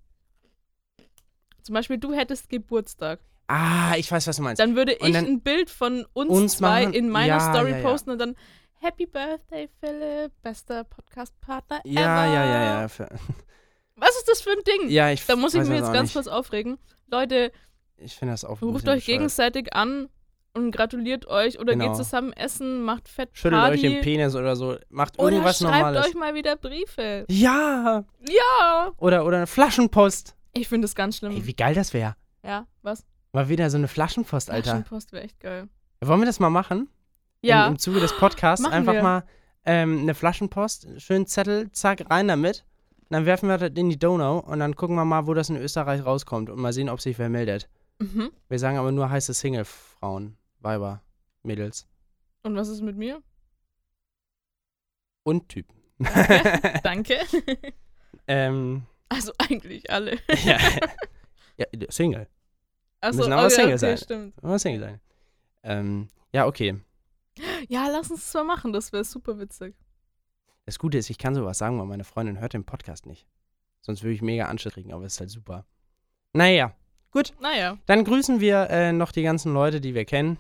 [1.62, 3.20] Zum Beispiel, du hättest Geburtstag.
[3.48, 4.58] Ah, ich weiß, was du meinst.
[4.60, 6.94] Dann würde ich dann ein Bild von uns, uns zwei machen?
[6.94, 7.82] in meiner Ja, Story ja, ja.
[7.82, 8.34] posten und dann
[8.80, 12.34] Happy Birthday, Philipp, bester Podcast-Partner ja, ever.
[12.34, 12.88] ja, ja, ja.
[12.88, 13.08] Für,
[13.96, 14.88] Was ist das für ein Ding?
[14.90, 16.14] ja, ich Da muss ich mich jetzt ganz nicht.
[16.14, 16.78] kurz aufregen.
[17.08, 17.52] Leute,
[17.98, 19.04] Ich finde das auch ruft euch bescheuert.
[19.04, 20.08] gegenseitig an
[20.54, 21.88] und gratuliert euch oder Genau.
[21.88, 23.74] geht zusammen essen, macht fett Schüttelt Party.
[23.74, 24.76] euch den Penis oder so.
[24.90, 26.06] Macht oder irgendwas schreibt Normales.
[26.06, 27.24] euch mal wieder Briefe.
[27.28, 28.04] Ja!
[28.28, 28.92] Ja.
[28.98, 30.36] Oder, oder eine Flaschenpost.
[30.54, 31.32] Ich finde das ganz schlimm.
[31.32, 32.16] Ey, wie geil das wäre.
[32.42, 33.04] ja, was?
[33.32, 34.70] Mal wieder so eine Flaschenpost, Alter.
[34.72, 35.68] Flaschenpost wäre echt geil.
[36.02, 36.88] Wollen wir das mal machen?
[37.40, 37.66] Ja.
[37.66, 39.02] Im, Im Zuge des Podcasts Machen einfach wir.
[39.02, 39.24] mal
[39.64, 42.64] ähm, eine Flaschenpost, schön Zettel, zack, rein damit.
[43.08, 45.56] Dann werfen wir das in die Donau und dann gucken wir mal, wo das in
[45.56, 47.68] Österreich rauskommt und mal sehen, ob sich wer meldet.
[47.98, 48.30] mhm.
[48.48, 51.02] Wir sagen aber nur heiße Single-Frauen, Weiber,
[51.42, 51.88] Mädels
[52.42, 53.22] Und was ist mit mir?
[55.24, 55.76] und Typen.
[56.82, 57.16] Danke.
[58.26, 60.18] ähm, Also eigentlich alle.
[60.44, 60.58] ja.
[61.56, 62.28] ja, Single.
[63.00, 63.98] Achso, Müssen okay, Single okay, sein.
[63.98, 64.42] stimmt.
[64.42, 65.00] Muss Single sein.
[65.62, 66.80] Ähm, ja, okay.
[67.68, 69.76] Ja, lass uns das mal machen, das wäre super witzig.
[70.66, 73.26] Das Gute ist, ich kann sowas sagen, weil meine Freundin hört den Podcast nicht.
[73.80, 75.66] Sonst würde ich mega Anschluss kriegen, aber es ist halt super.
[76.32, 76.74] Naja,
[77.40, 80.38] Naja, dann grüßen wir äh, noch die ganzen Leute, die wir kennen,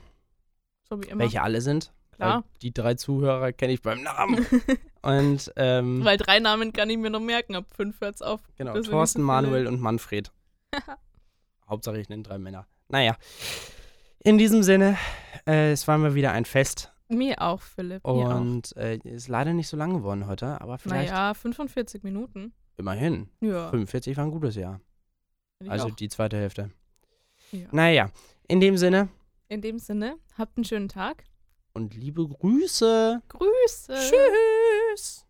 [0.92, 1.20] so wie immer.
[1.20, 1.90] Welche alle sind.
[2.10, 2.44] Klar.
[2.60, 4.46] Die drei Zuhörer kenne ich beim Namen.
[5.02, 8.40] und, ähm, Weil drei Namen kann ich mir noch merken, ab fünf hört es auf.
[8.56, 10.30] Genau, Deswegen Thorsten, Manuel und Manfred.
[11.66, 12.66] Hauptsache ich nenne drei Männer.
[12.88, 13.16] Naja.
[14.22, 14.98] In diesem Sinne,
[15.46, 16.92] äh, es war mal wieder ein Fest.
[17.08, 18.04] Mir auch, Philipp.
[18.04, 18.80] Und auch.
[18.80, 21.10] Äh, ist leider nicht so lang geworden heute, aber vielleicht.
[21.10, 22.52] Naja, 45 Minuten.
[22.76, 23.30] Immerhin.
[23.40, 23.70] Ja.
[23.70, 24.78] 45 war ein gutes Jahr.
[25.66, 25.90] Also auch.
[25.92, 26.70] die zweite Hälfte.
[27.50, 27.68] Ja.
[27.72, 28.10] Naja,
[28.46, 29.08] in dem Sinne,
[29.52, 31.24] in dem Sinne, habt einen schönen Tag.
[31.74, 33.20] Und liebe Grüße.
[33.28, 33.92] Grüße.
[34.94, 35.26] Tschüss.